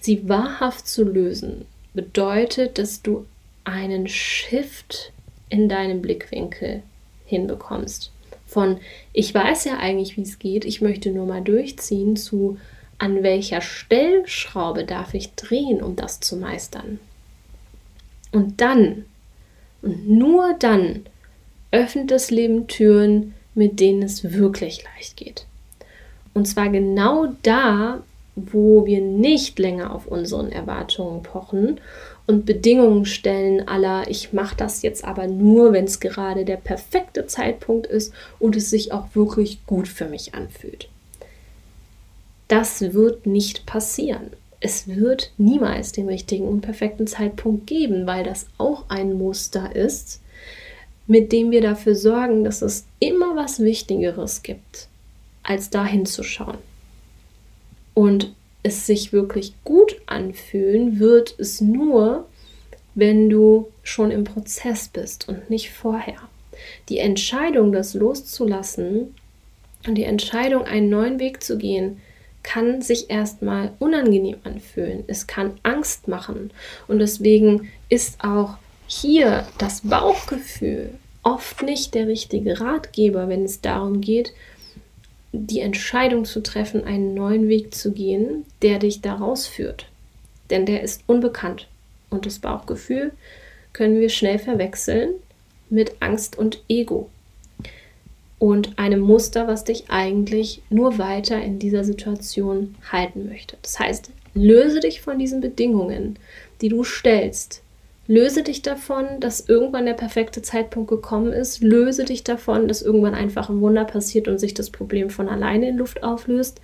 Sie 0.00 0.28
wahrhaft 0.28 0.86
zu 0.86 1.02
lösen 1.02 1.66
bedeutet, 1.92 2.78
dass 2.78 3.02
du 3.02 3.26
einen 3.64 4.06
Shift 4.06 5.12
in 5.48 5.68
deinem 5.68 6.02
Blickwinkel 6.02 6.84
hinbekommst. 7.26 8.12
Von 8.46 8.78
ich 9.12 9.34
weiß 9.34 9.64
ja 9.64 9.78
eigentlich, 9.78 10.16
wie 10.16 10.22
es 10.22 10.38
geht, 10.38 10.64
ich 10.64 10.82
möchte 10.82 11.10
nur 11.10 11.26
mal 11.26 11.42
durchziehen 11.42 12.14
zu 12.14 12.58
an 12.98 13.24
welcher 13.24 13.60
Stellschraube 13.60 14.84
darf 14.84 15.12
ich 15.12 15.34
drehen, 15.34 15.82
um 15.82 15.96
das 15.96 16.20
zu 16.20 16.36
meistern. 16.36 17.00
Und 18.30 18.60
dann, 18.60 19.04
und 19.82 20.08
nur 20.08 20.54
dann, 20.60 21.06
öffnet 21.72 22.12
das 22.12 22.30
Leben 22.30 22.68
Türen, 22.68 23.34
mit 23.56 23.80
denen 23.80 24.04
es 24.04 24.32
wirklich 24.32 24.84
leicht 24.84 25.16
geht. 25.16 25.46
Und 26.34 26.46
zwar 26.46 26.70
genau 26.70 27.28
da, 27.42 28.02
wo 28.34 28.86
wir 28.86 29.00
nicht 29.00 29.58
länger 29.58 29.94
auf 29.94 30.06
unseren 30.06 30.50
Erwartungen 30.50 31.22
pochen 31.22 31.80
und 32.26 32.46
Bedingungen 32.46 33.04
stellen 33.04 33.68
aller, 33.68 34.08
ich 34.08 34.32
mache 34.32 34.56
das 34.56 34.82
jetzt 34.82 35.04
aber 35.04 35.26
nur, 35.26 35.72
wenn 35.72 35.84
es 35.84 36.00
gerade 36.00 36.44
der 36.44 36.56
perfekte 36.56 37.26
Zeitpunkt 37.26 37.86
ist 37.86 38.12
und 38.38 38.56
es 38.56 38.70
sich 38.70 38.92
auch 38.92 39.06
wirklich 39.14 39.66
gut 39.66 39.88
für 39.88 40.06
mich 40.06 40.34
anfühlt. 40.34 40.88
Das 42.48 42.80
wird 42.94 43.26
nicht 43.26 43.66
passieren. 43.66 44.30
Es 44.60 44.86
wird 44.86 45.32
niemals 45.38 45.92
den 45.92 46.08
richtigen 46.08 46.46
und 46.46 46.60
perfekten 46.60 47.06
Zeitpunkt 47.06 47.66
geben, 47.66 48.06
weil 48.06 48.24
das 48.24 48.46
auch 48.58 48.84
ein 48.88 49.14
Muster 49.14 49.74
ist, 49.74 50.20
mit 51.06 51.32
dem 51.32 51.50
wir 51.50 51.60
dafür 51.60 51.96
sorgen, 51.96 52.44
dass 52.44 52.62
es 52.62 52.86
immer 53.00 53.34
was 53.34 53.58
Wichtigeres 53.58 54.42
gibt 54.42 54.88
als 55.42 55.70
da 55.70 55.84
hinzuschauen. 55.84 56.58
Und 57.94 58.34
es 58.62 58.86
sich 58.86 59.12
wirklich 59.12 59.54
gut 59.64 60.00
anfühlen 60.06 60.98
wird 60.98 61.34
es 61.38 61.60
nur, 61.60 62.26
wenn 62.94 63.28
du 63.28 63.70
schon 63.82 64.10
im 64.10 64.24
Prozess 64.24 64.88
bist 64.88 65.28
und 65.28 65.50
nicht 65.50 65.70
vorher. 65.70 66.18
Die 66.88 66.98
Entscheidung, 66.98 67.72
das 67.72 67.94
loszulassen 67.94 69.14
und 69.86 69.96
die 69.96 70.04
Entscheidung, 70.04 70.64
einen 70.64 70.90
neuen 70.90 71.18
Weg 71.18 71.42
zu 71.42 71.58
gehen, 71.58 72.00
kann 72.42 72.82
sich 72.82 73.08
erstmal 73.10 73.72
unangenehm 73.78 74.36
anfühlen. 74.44 75.04
Es 75.06 75.26
kann 75.26 75.54
Angst 75.62 76.08
machen. 76.08 76.50
Und 76.88 76.98
deswegen 76.98 77.70
ist 77.88 78.22
auch 78.22 78.56
hier 78.86 79.46
das 79.58 79.82
Bauchgefühl 79.82 80.90
oft 81.22 81.62
nicht 81.62 81.94
der 81.94 82.08
richtige 82.08 82.60
Ratgeber, 82.60 83.28
wenn 83.28 83.44
es 83.44 83.60
darum 83.60 84.00
geht, 84.00 84.32
die 85.32 85.60
Entscheidung 85.60 86.24
zu 86.24 86.42
treffen, 86.42 86.84
einen 86.84 87.14
neuen 87.14 87.48
Weg 87.48 87.74
zu 87.74 87.92
gehen, 87.92 88.44
der 88.60 88.78
dich 88.78 89.00
da 89.00 89.14
rausführt. 89.14 89.86
Denn 90.50 90.66
der 90.66 90.82
ist 90.82 91.02
unbekannt. 91.06 91.68
Und 92.10 92.26
das 92.26 92.38
Bauchgefühl 92.38 93.12
können 93.72 93.98
wir 93.98 94.10
schnell 94.10 94.38
verwechseln 94.38 95.14
mit 95.70 95.96
Angst 96.00 96.36
und 96.36 96.62
Ego. 96.68 97.08
Und 98.38 98.78
einem 98.78 99.00
Muster, 99.00 99.46
was 99.46 99.64
dich 99.64 99.84
eigentlich 99.88 100.62
nur 100.68 100.98
weiter 100.98 101.40
in 101.40 101.58
dieser 101.58 101.84
Situation 101.84 102.74
halten 102.90 103.28
möchte. 103.28 103.56
Das 103.62 103.78
heißt, 103.78 104.10
löse 104.34 104.80
dich 104.80 105.00
von 105.00 105.18
diesen 105.18 105.40
Bedingungen, 105.40 106.18
die 106.60 106.68
du 106.68 106.84
stellst, 106.84 107.62
Löse 108.08 108.42
dich 108.42 108.62
davon, 108.62 109.20
dass 109.20 109.48
irgendwann 109.48 109.86
der 109.86 109.94
perfekte 109.94 110.42
Zeitpunkt 110.42 110.90
gekommen 110.90 111.32
ist. 111.32 111.62
Löse 111.62 112.04
dich 112.04 112.24
davon, 112.24 112.66
dass 112.66 112.82
irgendwann 112.82 113.14
einfach 113.14 113.48
ein 113.48 113.60
Wunder 113.60 113.84
passiert 113.84 114.26
und 114.26 114.38
sich 114.38 114.54
das 114.54 114.70
Problem 114.70 115.08
von 115.08 115.28
alleine 115.28 115.68
in 115.68 115.78
Luft 115.78 116.02
auflöst. 116.02 116.60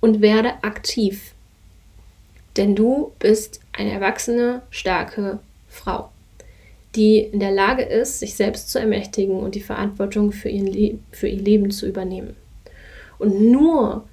Und 0.00 0.20
werde 0.20 0.62
aktiv. 0.62 1.32
Denn 2.56 2.76
du 2.76 3.12
bist 3.18 3.60
eine 3.72 3.90
erwachsene, 3.90 4.62
starke 4.70 5.40
Frau, 5.68 6.10
die 6.94 7.18
in 7.18 7.40
der 7.40 7.50
Lage 7.50 7.82
ist, 7.82 8.20
sich 8.20 8.34
selbst 8.34 8.70
zu 8.70 8.78
ermächtigen 8.78 9.40
und 9.40 9.54
die 9.54 9.60
Verantwortung 9.60 10.32
für, 10.32 10.48
ihren 10.48 11.02
für 11.10 11.28
ihr 11.28 11.40
Leben 11.40 11.70
zu 11.70 11.86
übernehmen. 11.86 12.36
Und 13.18 13.40
nur 13.40 14.06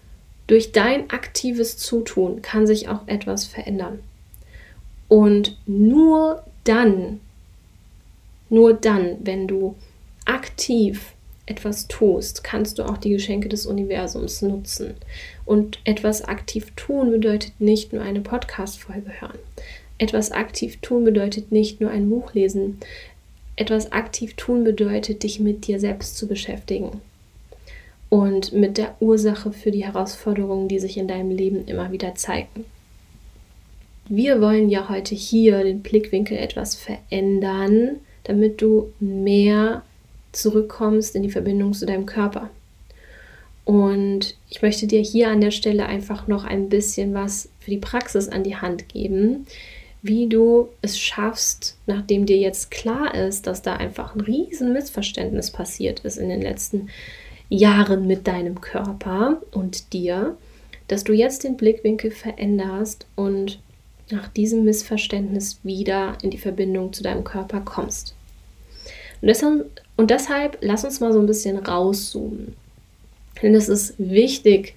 durch 0.48 0.72
dein 0.72 1.10
aktives 1.10 1.78
Zutun 1.78 2.42
kann 2.42 2.68
sich 2.68 2.88
auch 2.88 3.08
etwas 3.08 3.46
verändern. 3.46 4.00
Und 5.08 5.58
nur 5.66 6.44
dann, 6.64 7.20
nur 8.50 8.74
dann, 8.74 9.18
wenn 9.24 9.48
du 9.48 9.76
aktiv 10.26 11.14
etwas 11.46 11.88
tust, 11.88 12.44
kannst 12.44 12.80
du 12.80 12.84
auch 12.84 12.98
die 12.98 13.12
Geschenke 13.12 13.50
des 13.50 13.66
Universums 13.66 14.42
nutzen. 14.42 14.96
Und 15.46 15.80
etwas 15.84 16.24
aktiv 16.24 16.72
tun 16.76 17.12
bedeutet 17.12 17.54
nicht 17.60 17.94
nur 17.94 18.02
eine 18.02 18.22
Podcast-Folge 18.22 19.12
hören. 19.22 19.38
Etwas 19.98 20.32
aktiv 20.32 20.78
tun 20.82 21.06
bedeutet 21.06 21.52
nicht 21.52 21.82
nur 21.82 21.92
ein 21.92 22.10
Buch 22.10 22.34
lesen. 22.34 22.80
Etwas 23.56 23.92
aktiv 23.92 24.34
tun 24.34 24.64
bedeutet, 24.64 25.24
dich 25.24 25.40
mit 25.40 25.68
dir 25.68 25.80
selbst 25.80 26.18
zu 26.18 26.28
beschäftigen 26.28 27.02
und 28.10 28.54
mit 28.54 28.78
der 28.78 28.96
Ursache 29.00 29.52
für 29.52 29.72
die 29.72 29.86
Herausforderungen, 29.86 30.68
die 30.68 30.80
sich 30.80 30.98
in 30.98 31.08
deinem 31.08 31.32
Leben 31.32 31.66
immer 31.68 31.92
wieder 31.92 32.16
zeigen. 32.16 32.66
Wir 34.08 34.40
wollen 34.40 34.70
ja 34.70 34.88
heute 34.88 35.16
hier 35.16 35.64
den 35.64 35.82
Blickwinkel 35.82 36.38
etwas 36.38 36.76
verändern, 36.76 38.02
damit 38.24 38.62
du 38.62 38.92
mehr 39.00 39.82
zurückkommst 40.32 41.16
in 41.16 41.24
die 41.24 41.32
Verbindung 41.32 41.74
zu 41.74 41.86
deinem 41.86 42.06
Körper. 42.06 42.50
Und 43.64 44.36
ich 44.50 44.62
möchte 44.62 44.86
dir 44.86 45.02
hier 45.02 45.30
an 45.30 45.42
der 45.42 45.50
Stelle 45.50 45.88
einfach 45.88 46.28
noch 46.28 46.44
ein 46.44 46.70
bisschen 46.70 47.16
was 47.16 47.50
für 47.60 47.72
die 47.72 47.80
Praxis 47.80 48.30
an 48.30 48.44
die 48.44 48.56
Hand 48.56 48.90
geben, 48.90 49.48
wie 50.04 50.28
du 50.28 50.70
es 50.84 51.00
schaffst, 51.00 51.76
nachdem 51.88 52.28
dir 52.28 52.38
jetzt 52.38 52.70
klar 52.70 53.16
ist, 53.16 53.48
dass 53.48 53.64
da 53.64 53.76
einfach 53.76 54.14
ein 54.14 54.22
riesen 54.22 54.72
Missverständnis 54.72 55.50
passiert 55.50 56.02
ist 56.02 56.18
in 56.18 56.30
den 56.30 56.44
letzten 56.44 56.90
Jahren 57.50 58.06
mit 58.06 58.28
deinem 58.28 58.62
Körper 58.62 59.42
und 59.52 59.94
dir, 59.94 60.38
dass 60.88 61.04
du 61.04 61.14
jetzt 61.14 61.44
den 61.44 61.58
Blickwinkel 61.58 62.12
veränderst 62.12 63.08
und 63.16 63.60
nach 64.12 64.28
diesem 64.28 64.64
Missverständnis 64.64 65.60
wieder 65.64 66.18
in 66.22 66.30
die 66.30 66.38
Verbindung 66.38 66.94
zu 66.94 67.04
deinem 67.04 67.24
Körper 67.24 67.62
kommst. 67.62 68.16
Und 69.22 69.28
deshalb, 69.28 69.82
und 69.98 70.12
deshalb 70.12 70.58
lass 70.62 70.86
uns 70.86 71.00
mal 71.00 71.14
so 71.14 71.20
ein 71.20 71.26
bisschen 71.26 71.58
rauszoomen. 71.58 72.56
Denn 73.42 73.56
es 73.56 73.70
ist 73.70 73.96
wichtig, 73.98 74.76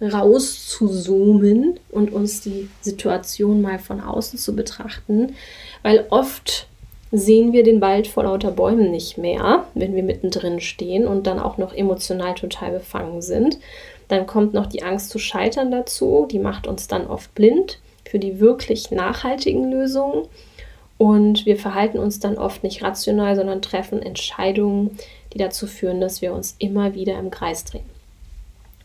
rauszuzoomen 0.00 1.78
und 1.90 2.12
uns 2.12 2.40
die 2.40 2.68
Situation 2.80 3.62
mal 3.62 3.78
von 3.78 4.00
außen 4.00 4.38
zu 4.38 4.54
betrachten, 4.54 5.34
weil 5.82 6.06
oft 6.10 6.66
sehen 7.12 7.52
wir 7.52 7.62
den 7.62 7.80
Wald 7.80 8.08
vor 8.08 8.24
lauter 8.24 8.50
Bäumen 8.50 8.90
nicht 8.90 9.18
mehr, 9.18 9.66
wenn 9.74 9.94
wir 9.94 10.02
mittendrin 10.02 10.60
stehen 10.60 11.06
und 11.06 11.28
dann 11.28 11.38
auch 11.38 11.58
noch 11.58 11.72
emotional 11.72 12.34
total 12.34 12.72
befangen 12.72 13.22
sind. 13.22 13.58
Dann 14.08 14.26
kommt 14.26 14.52
noch 14.52 14.66
die 14.66 14.82
Angst 14.82 15.10
zu 15.10 15.20
scheitern 15.20 15.70
dazu, 15.70 16.26
die 16.28 16.40
macht 16.40 16.66
uns 16.66 16.88
dann 16.88 17.06
oft 17.06 17.32
blind 17.34 17.78
für 18.14 18.20
die 18.20 18.38
wirklich 18.38 18.92
nachhaltigen 18.92 19.72
Lösungen. 19.72 20.28
Und 20.98 21.46
wir 21.46 21.56
verhalten 21.56 21.98
uns 21.98 22.20
dann 22.20 22.38
oft 22.38 22.62
nicht 22.62 22.80
rational, 22.80 23.34
sondern 23.34 23.60
treffen 23.60 24.00
Entscheidungen, 24.00 24.96
die 25.32 25.38
dazu 25.38 25.66
führen, 25.66 26.00
dass 26.00 26.22
wir 26.22 26.32
uns 26.32 26.54
immer 26.60 26.94
wieder 26.94 27.18
im 27.18 27.32
Kreis 27.32 27.64
drehen. 27.64 27.90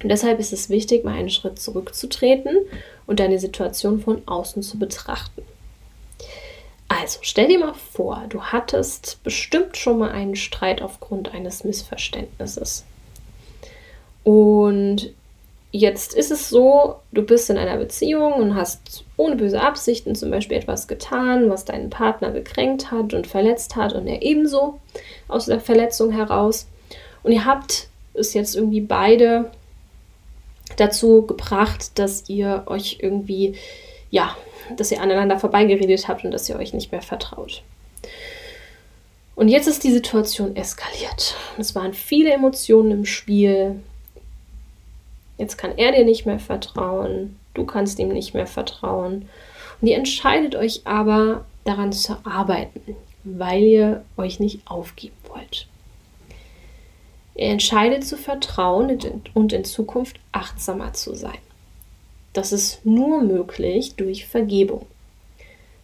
Und 0.02 0.10
deshalb 0.10 0.40
ist 0.40 0.52
es 0.52 0.72
wichtig, 0.72 1.04
mal 1.04 1.14
einen 1.14 1.30
Schritt 1.30 1.60
zurückzutreten 1.60 2.58
und 3.06 3.20
deine 3.20 3.38
Situation 3.38 4.00
von 4.02 4.24
außen 4.28 4.64
zu 4.64 4.80
betrachten. 4.80 5.44
Also 6.88 7.20
stell 7.22 7.50
dir 7.50 7.60
mal 7.60 7.76
vor, 7.76 8.26
du 8.30 8.42
hattest 8.42 9.20
bestimmt 9.24 9.78
schon 9.78 10.00
mal 10.00 10.10
einen 10.10 10.38
Streit 10.38 10.82
aufgrund 10.82 11.36
eines 11.36 11.64
Missverständnisses. 11.64 12.84
Und 14.24 15.14
Jetzt 15.72 16.16
ist 16.16 16.32
es 16.32 16.50
so, 16.50 16.96
du 17.12 17.22
bist 17.22 17.50
in 17.50 17.58
einer 17.58 17.78
Beziehung 17.78 18.34
und 18.34 18.56
hast 18.56 19.04
ohne 19.18 19.36
böse 19.36 19.62
Absichten 19.62 20.16
zum 20.16 20.32
Beispiel 20.32 20.58
etwas 20.58 20.88
getan, 20.88 21.50
was 21.50 21.66
deinen 21.66 21.92
Partner 21.92 22.32
gekränkt 22.32 22.90
hat 22.90 23.14
und 23.14 23.28
verletzt 23.28 23.76
hat 23.76 23.94
und 23.94 24.08
er 24.08 24.24
ebenso 24.24 24.80
aus 25.28 25.46
der 25.46 25.60
Verletzung 25.60 26.12
heraus. 26.12 26.68
Und 27.22 27.34
ihr 27.34 27.46
habt 27.46 27.88
es 28.16 28.34
jetzt 28.34 28.56
irgendwie 28.56 28.82
beide 28.82 29.52
dazu 30.78 31.26
gebracht, 31.26 32.00
dass 32.00 32.30
ihr 32.30 32.64
euch 32.66 32.98
irgendwie, 33.02 33.56
ja, 34.10 34.36
dass 34.76 34.92
ihr 34.92 35.02
aneinander 35.02 35.40
vorbeigeredet 35.40 36.08
habt 36.08 36.24
und 36.24 36.32
dass 36.32 36.50
ihr 36.50 36.56
euch 36.56 36.74
nicht 36.74 36.92
mehr 36.92 37.02
vertraut. 37.02 37.62
Und 39.36 39.48
jetzt 39.48 39.68
ist 39.68 39.84
die 39.84 39.92
Situation 39.92 40.56
eskaliert. 40.56 41.36
Es 41.58 41.76
waren 41.76 41.94
viele 41.94 42.32
Emotionen 42.32 42.92
im 42.92 43.06
Spiel. 43.06 43.80
Jetzt 45.40 45.58
kann 45.58 45.78
er 45.78 45.94
dir 45.94 46.04
nicht 46.04 46.26
mehr 46.26 46.38
vertrauen, 46.38 47.40
du 47.54 47.66
kannst 47.66 47.98
ihm 47.98 48.10
nicht 48.10 48.34
mehr 48.34 48.46
vertrauen. 48.46 49.30
Und 49.80 49.88
ihr 49.88 49.96
entscheidet 49.96 50.54
euch 50.54 50.82
aber 50.86 51.46
daran 51.64 51.94
zu 51.94 52.18
arbeiten, 52.26 52.98
weil 53.24 53.64
ihr 53.64 54.06
euch 54.18 54.42
nicht 54.42 54.70
aufgeben 54.70 55.16
wollt. 55.30 55.68
Ihr 57.36 57.48
entscheidet 57.48 58.06
zu 58.06 58.18
vertrauen 58.18 59.00
und 59.34 59.54
in 59.54 59.64
Zukunft 59.64 60.20
achtsamer 60.34 60.92
zu 60.92 61.16
sein. 61.16 61.38
Das 62.34 62.52
ist 62.52 62.86
nur 62.86 63.22
möglich 63.22 63.96
durch 63.96 64.28
Vergebung. 64.28 64.86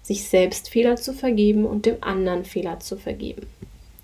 Sich 0.04 0.28
selbst 0.28 0.70
Fehler 0.70 0.98
zu 0.98 1.14
vergeben 1.14 1.66
und 1.66 1.86
dem 1.86 2.04
anderen 2.04 2.44
Fehler 2.44 2.82
zu 2.82 2.98
vergeben. 2.98 3.48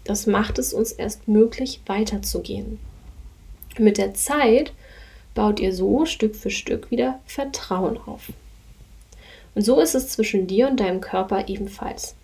Das 0.06 0.28
macht 0.28 0.60
es 0.60 0.74
uns 0.74 0.94
erst 0.94 1.28
möglich, 1.28 1.82
weiterzugehen. 1.88 2.80
Mit 3.78 3.98
der 3.98 4.14
Zeit 4.14 4.72
baut 5.34 5.60
ihr 5.60 5.74
so 5.74 6.06
Stück 6.06 6.36
für 6.36 6.50
Stück 6.50 6.92
wieder 6.92 7.20
Vertrauen 7.26 7.98
auf. 8.06 8.32
Und 9.56 9.64
so 9.64 9.80
ist 9.80 9.96
es 9.96 10.10
zwischen 10.10 10.48
dir 10.48 10.68
und 10.68 10.80
deinem 10.80 11.02
Körper 11.02 11.48
ebenfalls. 11.48 12.16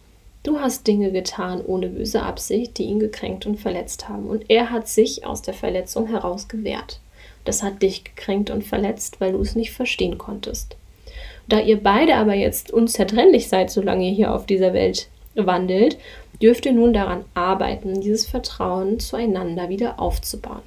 Du 0.43 0.59
hast 0.59 0.87
Dinge 0.87 1.11
getan 1.11 1.61
ohne 1.65 1.89
böse 1.89 2.23
Absicht, 2.23 2.77
die 2.77 2.83
ihn 2.83 2.99
gekränkt 2.99 3.45
und 3.45 3.59
verletzt 3.59 4.07
haben. 4.07 4.27
Und 4.27 4.49
er 4.49 4.71
hat 4.71 4.87
sich 4.87 5.25
aus 5.25 5.41
der 5.41 5.53
Verletzung 5.53 6.07
heraus 6.07 6.47
gewehrt. 6.47 7.01
Das 7.43 7.63
hat 7.63 7.81
dich 7.81 8.03
gekränkt 8.03 8.49
und 8.49 8.63
verletzt, 8.63 9.19
weil 9.19 9.33
du 9.33 9.41
es 9.41 9.55
nicht 9.55 9.71
verstehen 9.71 10.17
konntest. 10.17 10.77
Da 11.49 11.59
ihr 11.59 11.81
beide 11.81 12.15
aber 12.15 12.33
jetzt 12.33 12.71
unzertrennlich 12.71 13.47
seid, 13.47 13.71
solange 13.71 14.05
ihr 14.05 14.13
hier 14.13 14.33
auf 14.33 14.45
dieser 14.45 14.73
Welt 14.73 15.09
wandelt, 15.35 15.97
dürft 16.41 16.65
ihr 16.65 16.73
nun 16.73 16.93
daran 16.93 17.25
arbeiten, 17.33 18.01
dieses 18.01 18.25
Vertrauen 18.25 18.99
zueinander 18.99 19.69
wieder 19.69 19.99
aufzubauen. 19.99 20.63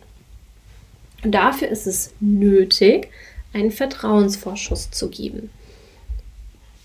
Dafür 1.23 1.69
ist 1.69 1.87
es 1.87 2.15
nötig, 2.21 3.09
einen 3.53 3.71
Vertrauensvorschuss 3.71 4.91
zu 4.91 5.11
geben 5.11 5.51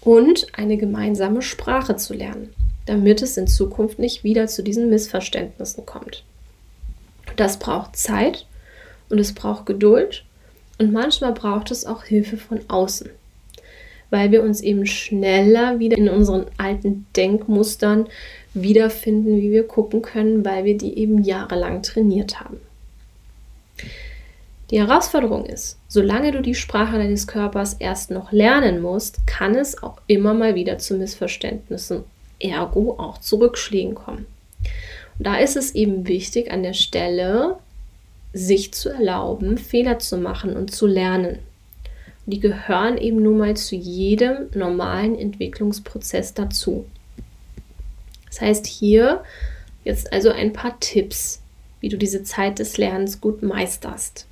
und 0.01 0.47
eine 0.53 0.77
gemeinsame 0.77 1.41
Sprache 1.41 1.95
zu 1.95 2.13
lernen, 2.13 2.53
damit 2.85 3.21
es 3.21 3.37
in 3.37 3.47
Zukunft 3.47 3.99
nicht 3.99 4.23
wieder 4.23 4.47
zu 4.47 4.61
diesen 4.61 4.89
Missverständnissen 4.89 5.85
kommt. 5.85 6.23
Das 7.37 7.59
braucht 7.59 7.95
Zeit 7.95 8.45
und 9.09 9.19
es 9.19 9.33
braucht 9.33 9.65
Geduld 9.65 10.23
und 10.77 10.91
manchmal 10.91 11.33
braucht 11.33 11.71
es 11.71 11.85
auch 11.85 12.03
Hilfe 12.03 12.37
von 12.37 12.59
außen, 12.67 13.09
weil 14.09 14.31
wir 14.31 14.43
uns 14.43 14.61
eben 14.61 14.85
schneller 14.85 15.79
wieder 15.79 15.97
in 15.97 16.09
unseren 16.09 16.45
alten 16.57 17.05
Denkmustern 17.15 18.07
wiederfinden, 18.53 19.37
wie 19.37 19.51
wir 19.51 19.67
gucken 19.67 20.01
können, 20.01 20.43
weil 20.43 20.65
wir 20.65 20.77
die 20.77 20.97
eben 20.97 21.23
jahrelang 21.23 21.81
trainiert 21.83 22.39
haben. 22.39 22.59
Die 24.71 24.79
Herausforderung 24.79 25.45
ist, 25.45 25.77
solange 25.87 26.31
du 26.31 26.41
die 26.41 26.55
Sprache 26.55 26.97
deines 26.97 27.27
Körpers 27.27 27.75
erst 27.75 28.09
noch 28.09 28.31
lernen 28.31 28.81
musst, 28.81 29.27
kann 29.27 29.53
es 29.53 29.83
auch 29.83 30.01
immer 30.07 30.33
mal 30.33 30.55
wieder 30.55 30.79
zu 30.79 30.95
Missverständnissen, 30.95 32.03
ergo 32.39 32.95
auch 32.97 33.19
zu 33.19 33.35
Rückschlägen 33.35 33.93
kommen. 33.93 34.25
Und 35.17 35.27
da 35.27 35.37
ist 35.37 35.55
es 35.55 35.75
eben 35.75 36.07
wichtig, 36.07 36.51
an 36.51 36.63
der 36.63 36.73
Stelle 36.73 37.57
sich 38.33 38.73
zu 38.73 38.89
erlauben, 38.89 39.57
Fehler 39.57 39.99
zu 39.99 40.17
machen 40.17 40.55
und 40.57 40.71
zu 40.73 40.87
lernen. 40.87 41.39
die 42.27 42.39
gehören 42.39 42.97
eben 42.97 43.21
nun 43.21 43.37
mal 43.37 43.55
zu 43.55 43.75
jedem 43.75 44.49
normalen 44.55 45.15
Entwicklungsprozess 45.15 46.33
dazu. 46.33 46.85
Das 48.25 48.41
heißt 48.41 48.65
hier 48.65 49.23
jetzt 49.83 50.11
also 50.11 50.31
ein 50.31 50.51
paar 50.51 50.79
Tipps, 50.79 51.39
wie 51.81 51.89
du 51.89 51.97
diese 51.97 52.23
Zeit 52.23 52.57
des 52.57 52.79
Lernens 52.79 53.21
gut 53.21 53.43
meisterst. 53.43 54.25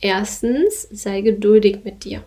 Erstens, 0.00 0.88
sei 0.90 1.20
geduldig 1.20 1.78
mit 1.84 2.04
dir. 2.04 2.22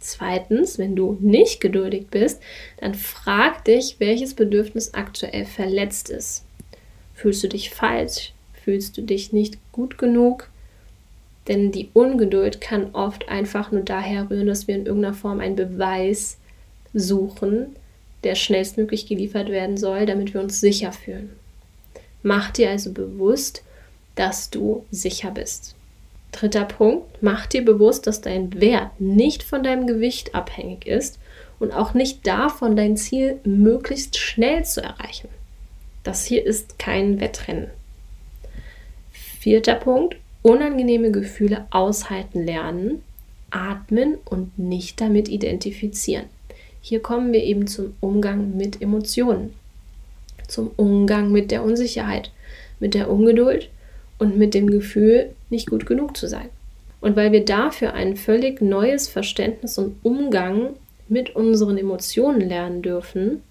Zweitens, 0.00 0.78
wenn 0.78 0.96
du 0.96 1.16
nicht 1.20 1.60
geduldig 1.60 2.08
bist, 2.10 2.42
dann 2.78 2.94
frag 2.94 3.64
dich, 3.64 3.96
welches 4.00 4.34
Bedürfnis 4.34 4.92
aktuell 4.92 5.46
verletzt 5.46 6.10
ist. 6.10 6.44
Fühlst 7.14 7.42
du 7.42 7.48
dich 7.48 7.70
falsch? 7.70 8.32
Fühlst 8.64 8.98
du 8.98 9.02
dich 9.02 9.32
nicht 9.32 9.56
gut 9.72 9.96
genug? 9.96 10.50
Denn 11.48 11.72
die 11.72 11.88
Ungeduld 11.94 12.60
kann 12.60 12.94
oft 12.94 13.28
einfach 13.28 13.72
nur 13.72 13.82
daher 13.82 14.28
rühren, 14.28 14.46
dass 14.46 14.68
wir 14.68 14.74
in 14.74 14.86
irgendeiner 14.86 15.14
Form 15.14 15.40
einen 15.40 15.56
Beweis 15.56 16.38
suchen, 16.92 17.76
der 18.24 18.34
schnellstmöglich 18.34 19.06
geliefert 19.06 19.48
werden 19.48 19.76
soll, 19.76 20.06
damit 20.06 20.34
wir 20.34 20.40
uns 20.40 20.60
sicher 20.60 20.92
fühlen. 20.92 21.30
Mach 22.22 22.50
dir 22.50 22.70
also 22.70 22.92
bewusst, 22.92 23.62
dass 24.14 24.50
du 24.50 24.84
sicher 24.90 25.30
bist. 25.30 25.74
Dritter 26.34 26.64
Punkt, 26.64 27.22
mach 27.22 27.46
dir 27.46 27.64
bewusst, 27.64 28.08
dass 28.08 28.20
dein 28.20 28.60
Wert 28.60 29.00
nicht 29.00 29.44
von 29.44 29.62
deinem 29.62 29.86
Gewicht 29.86 30.34
abhängig 30.34 30.84
ist 30.84 31.20
und 31.60 31.72
auch 31.72 31.94
nicht 31.94 32.26
davon, 32.26 32.74
dein 32.74 32.96
Ziel 32.96 33.38
möglichst 33.44 34.18
schnell 34.18 34.64
zu 34.64 34.82
erreichen. 34.82 35.28
Das 36.02 36.24
hier 36.24 36.44
ist 36.44 36.78
kein 36.78 37.20
Wettrennen. 37.20 37.68
Vierter 39.12 39.76
Punkt, 39.76 40.16
unangenehme 40.42 41.12
Gefühle 41.12 41.66
aushalten 41.70 42.44
lernen, 42.44 43.02
atmen 43.50 44.18
und 44.24 44.58
nicht 44.58 45.00
damit 45.00 45.28
identifizieren. 45.28 46.26
Hier 46.80 47.00
kommen 47.00 47.32
wir 47.32 47.44
eben 47.44 47.68
zum 47.68 47.94
Umgang 48.00 48.56
mit 48.56 48.82
Emotionen, 48.82 49.54
zum 50.48 50.72
Umgang 50.76 51.30
mit 51.30 51.52
der 51.52 51.62
Unsicherheit, 51.62 52.32
mit 52.80 52.94
der 52.94 53.08
Ungeduld 53.08 53.70
und 54.18 54.36
mit 54.36 54.52
dem 54.52 54.68
Gefühl, 54.68 55.30
nicht 55.54 55.70
gut 55.70 55.86
genug 55.86 56.16
zu 56.16 56.26
sein. 56.26 56.50
Und 57.00 57.16
weil 57.16 57.32
wir 57.32 57.44
dafür 57.44 57.94
ein 57.94 58.16
völlig 58.16 58.60
neues 58.60 59.08
Verständnis 59.08 59.78
und 59.78 59.96
Umgang 60.02 60.70
mit 61.08 61.36
unseren 61.36 61.78
Emotionen 61.78 62.40
lernen 62.40 62.82
dürfen, 62.82 63.42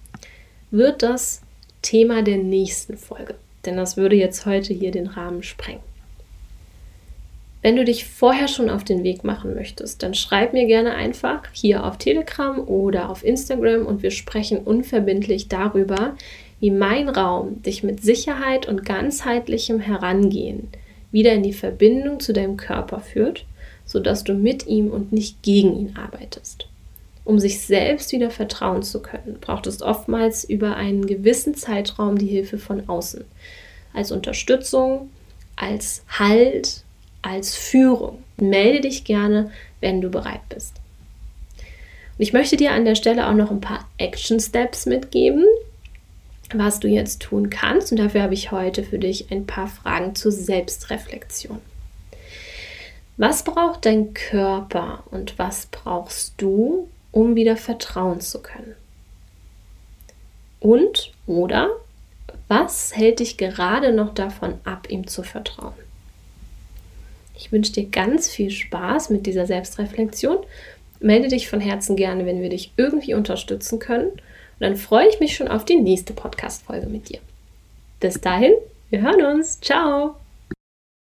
wird 0.72 1.04
das 1.04 1.41
Thema 1.82 2.24
der 2.24 2.38
nächsten 2.38 2.97
Folge. 2.97 3.36
Denn 3.66 3.78
das 3.78 3.95
würde 3.95 4.16
jetzt 4.16 4.45
heute 4.45 4.74
hier 4.74 4.91
den 4.91 5.08
Rahmen 5.08 5.43
sprengen. 5.43 5.82
Wenn 7.62 7.78
du 7.78 7.86
dich 7.86 8.06
vorher 8.06 8.49
schon 8.49 8.70
auf 8.70 8.84
den 8.84 9.04
Weg 9.04 9.24
machen 9.24 9.54
möchtest, 9.54 10.04
dann 10.04 10.14
schreib 10.14 10.51
mir 10.51 10.66
gerne 10.66 10.95
einfach 10.95 11.43
hier 11.54 11.86
auf 11.86 11.97
Telegram 11.97 12.60
oder 12.60 13.10
auf 13.10 13.24
Instagram 13.24 13.86
und 13.86 14.04
wir 14.04 14.12
sprechen 14.12 14.58
unverbindlich 14.58 15.47
darüber, 15.47 16.18
wie 16.60 16.72
mein 16.72 17.08
Raum 17.08 17.62
dich 17.62 17.84
mit 17.84 18.01
Sicherheit 18.01 18.68
und 18.68 18.84
ganzheitlichem 18.84 19.80
Herangehen 19.80 20.70
wieder 21.14 21.32
in 21.32 21.43
die 21.43 21.53
Verbindung 21.53 22.20
zu 22.20 22.34
deinem 22.34 22.57
Körper 22.57 22.99
führt, 22.99 23.45
sodass 23.86 24.26
du 24.26 24.34
mit 24.34 24.68
ihm 24.68 24.91
und 24.91 25.14
nicht 25.14 25.41
gegen 25.43 25.78
ihn 25.80 25.95
arbeitest. 25.95 26.68
Um 27.24 27.39
sich 27.39 27.61
selbst 27.61 28.11
wieder 28.11 28.30
vertrauen 28.30 28.84
zu 28.84 29.01
können, 29.01 29.38
braucht 29.39 29.66
es 29.68 29.82
oftmals 29.82 30.43
über 30.43 30.76
einen 30.76 31.07
gewissen 31.07 31.55
Zeitraum 31.55 32.18
die 32.18 32.28
Hilfe 32.28 32.57
von 32.57 32.89
außen. 32.89 33.24
Als 33.93 34.11
Unterstützung, 34.11 35.09
als 35.55 36.03
Halt, 36.09 36.84
als 37.22 37.55
Führung. 37.55 38.24
Melde 38.38 38.82
dich 38.82 39.05
gerne, 39.05 39.51
wenn 39.80 40.01
du 40.01 40.09
bereit 40.09 40.41
bist. 40.49 40.74
Und 42.18 42.24
ich 42.24 42.34
möchte 42.34 42.57
dir 42.57 42.72
an 42.72 42.86
der 42.86 42.95
Stelle 42.95 43.28
auch 43.28 43.34
noch 43.34 43.51
ein 43.51 43.61
paar 43.61 43.88
Action 43.97 44.39
Steps 44.39 44.86
mitgeben, 44.86 45.45
was 46.58 46.80
du 46.80 46.88
jetzt 46.88 47.22
tun 47.22 47.49
kannst. 47.49 47.91
Und 47.91 47.97
dafür 47.97 48.24
habe 48.24 48.34
ich 48.34 48.51
heute 48.51 48.84
für 48.84 48.99
dich 48.99 49.32
ein 49.32 49.45
paar 49.45 49.68
Fragen 49.68 50.16
zur 50.16 50.32
Selbstreflexion. 50.32 51.60
Was 53.18 53.43
braucht 53.43 53.86
dein 53.86 54.14
Körper 54.14 55.04
und 55.12 55.38
was 55.38 55.68
brauchst 55.68 56.34
du, 56.38 56.89
um 57.12 57.36
wieder 57.36 57.58
vertrauen 57.58 58.22
zu 58.22 58.41
können? 58.41 58.76
Und 60.60 61.12
oder 61.28 61.70
was 62.47 62.95
hält 62.95 63.20
dich 63.20 63.38
gerade 63.38 63.93
noch 63.93 64.14
davon 64.14 64.56
ab, 64.64 64.88
ihm 64.89 65.08
zu 65.08 65.24
vertrauen? 65.24 65.74
Ich 67.36 67.51
wünsche 67.51 67.74
dir 67.74 67.86
ganz 67.86 68.30
viel 68.30 68.49
Spaß 68.49 69.10
mit 69.10 69.26
dieser 69.26 69.45
Selbstreflexion. 69.45 70.38
Melde 70.99 71.28
dich 71.28 71.49
von 71.49 71.60
Herzen 71.60 71.95
gerne, 71.95 72.26
wenn 72.26 72.41
wir 72.41 72.49
dich 72.49 72.72
irgendwie 72.78 73.14
unterstützen 73.14 73.80
können. 73.80 74.12
Dann 74.64 74.78
freue 74.78 75.09
ich 75.09 75.20
mich 75.20 75.36
schon 75.36 75.49
auf 75.49 75.66
die 75.66 75.76
nächste 75.76 76.14
Podcast-Folge 76.14 76.88
mit 76.88 77.09
dir. 77.09 77.20
Bis 77.99 78.22
dahin, 78.22 78.53
wir 78.89 79.01
hören 79.01 79.36
uns. 79.36 79.59
Ciao! 79.59 80.16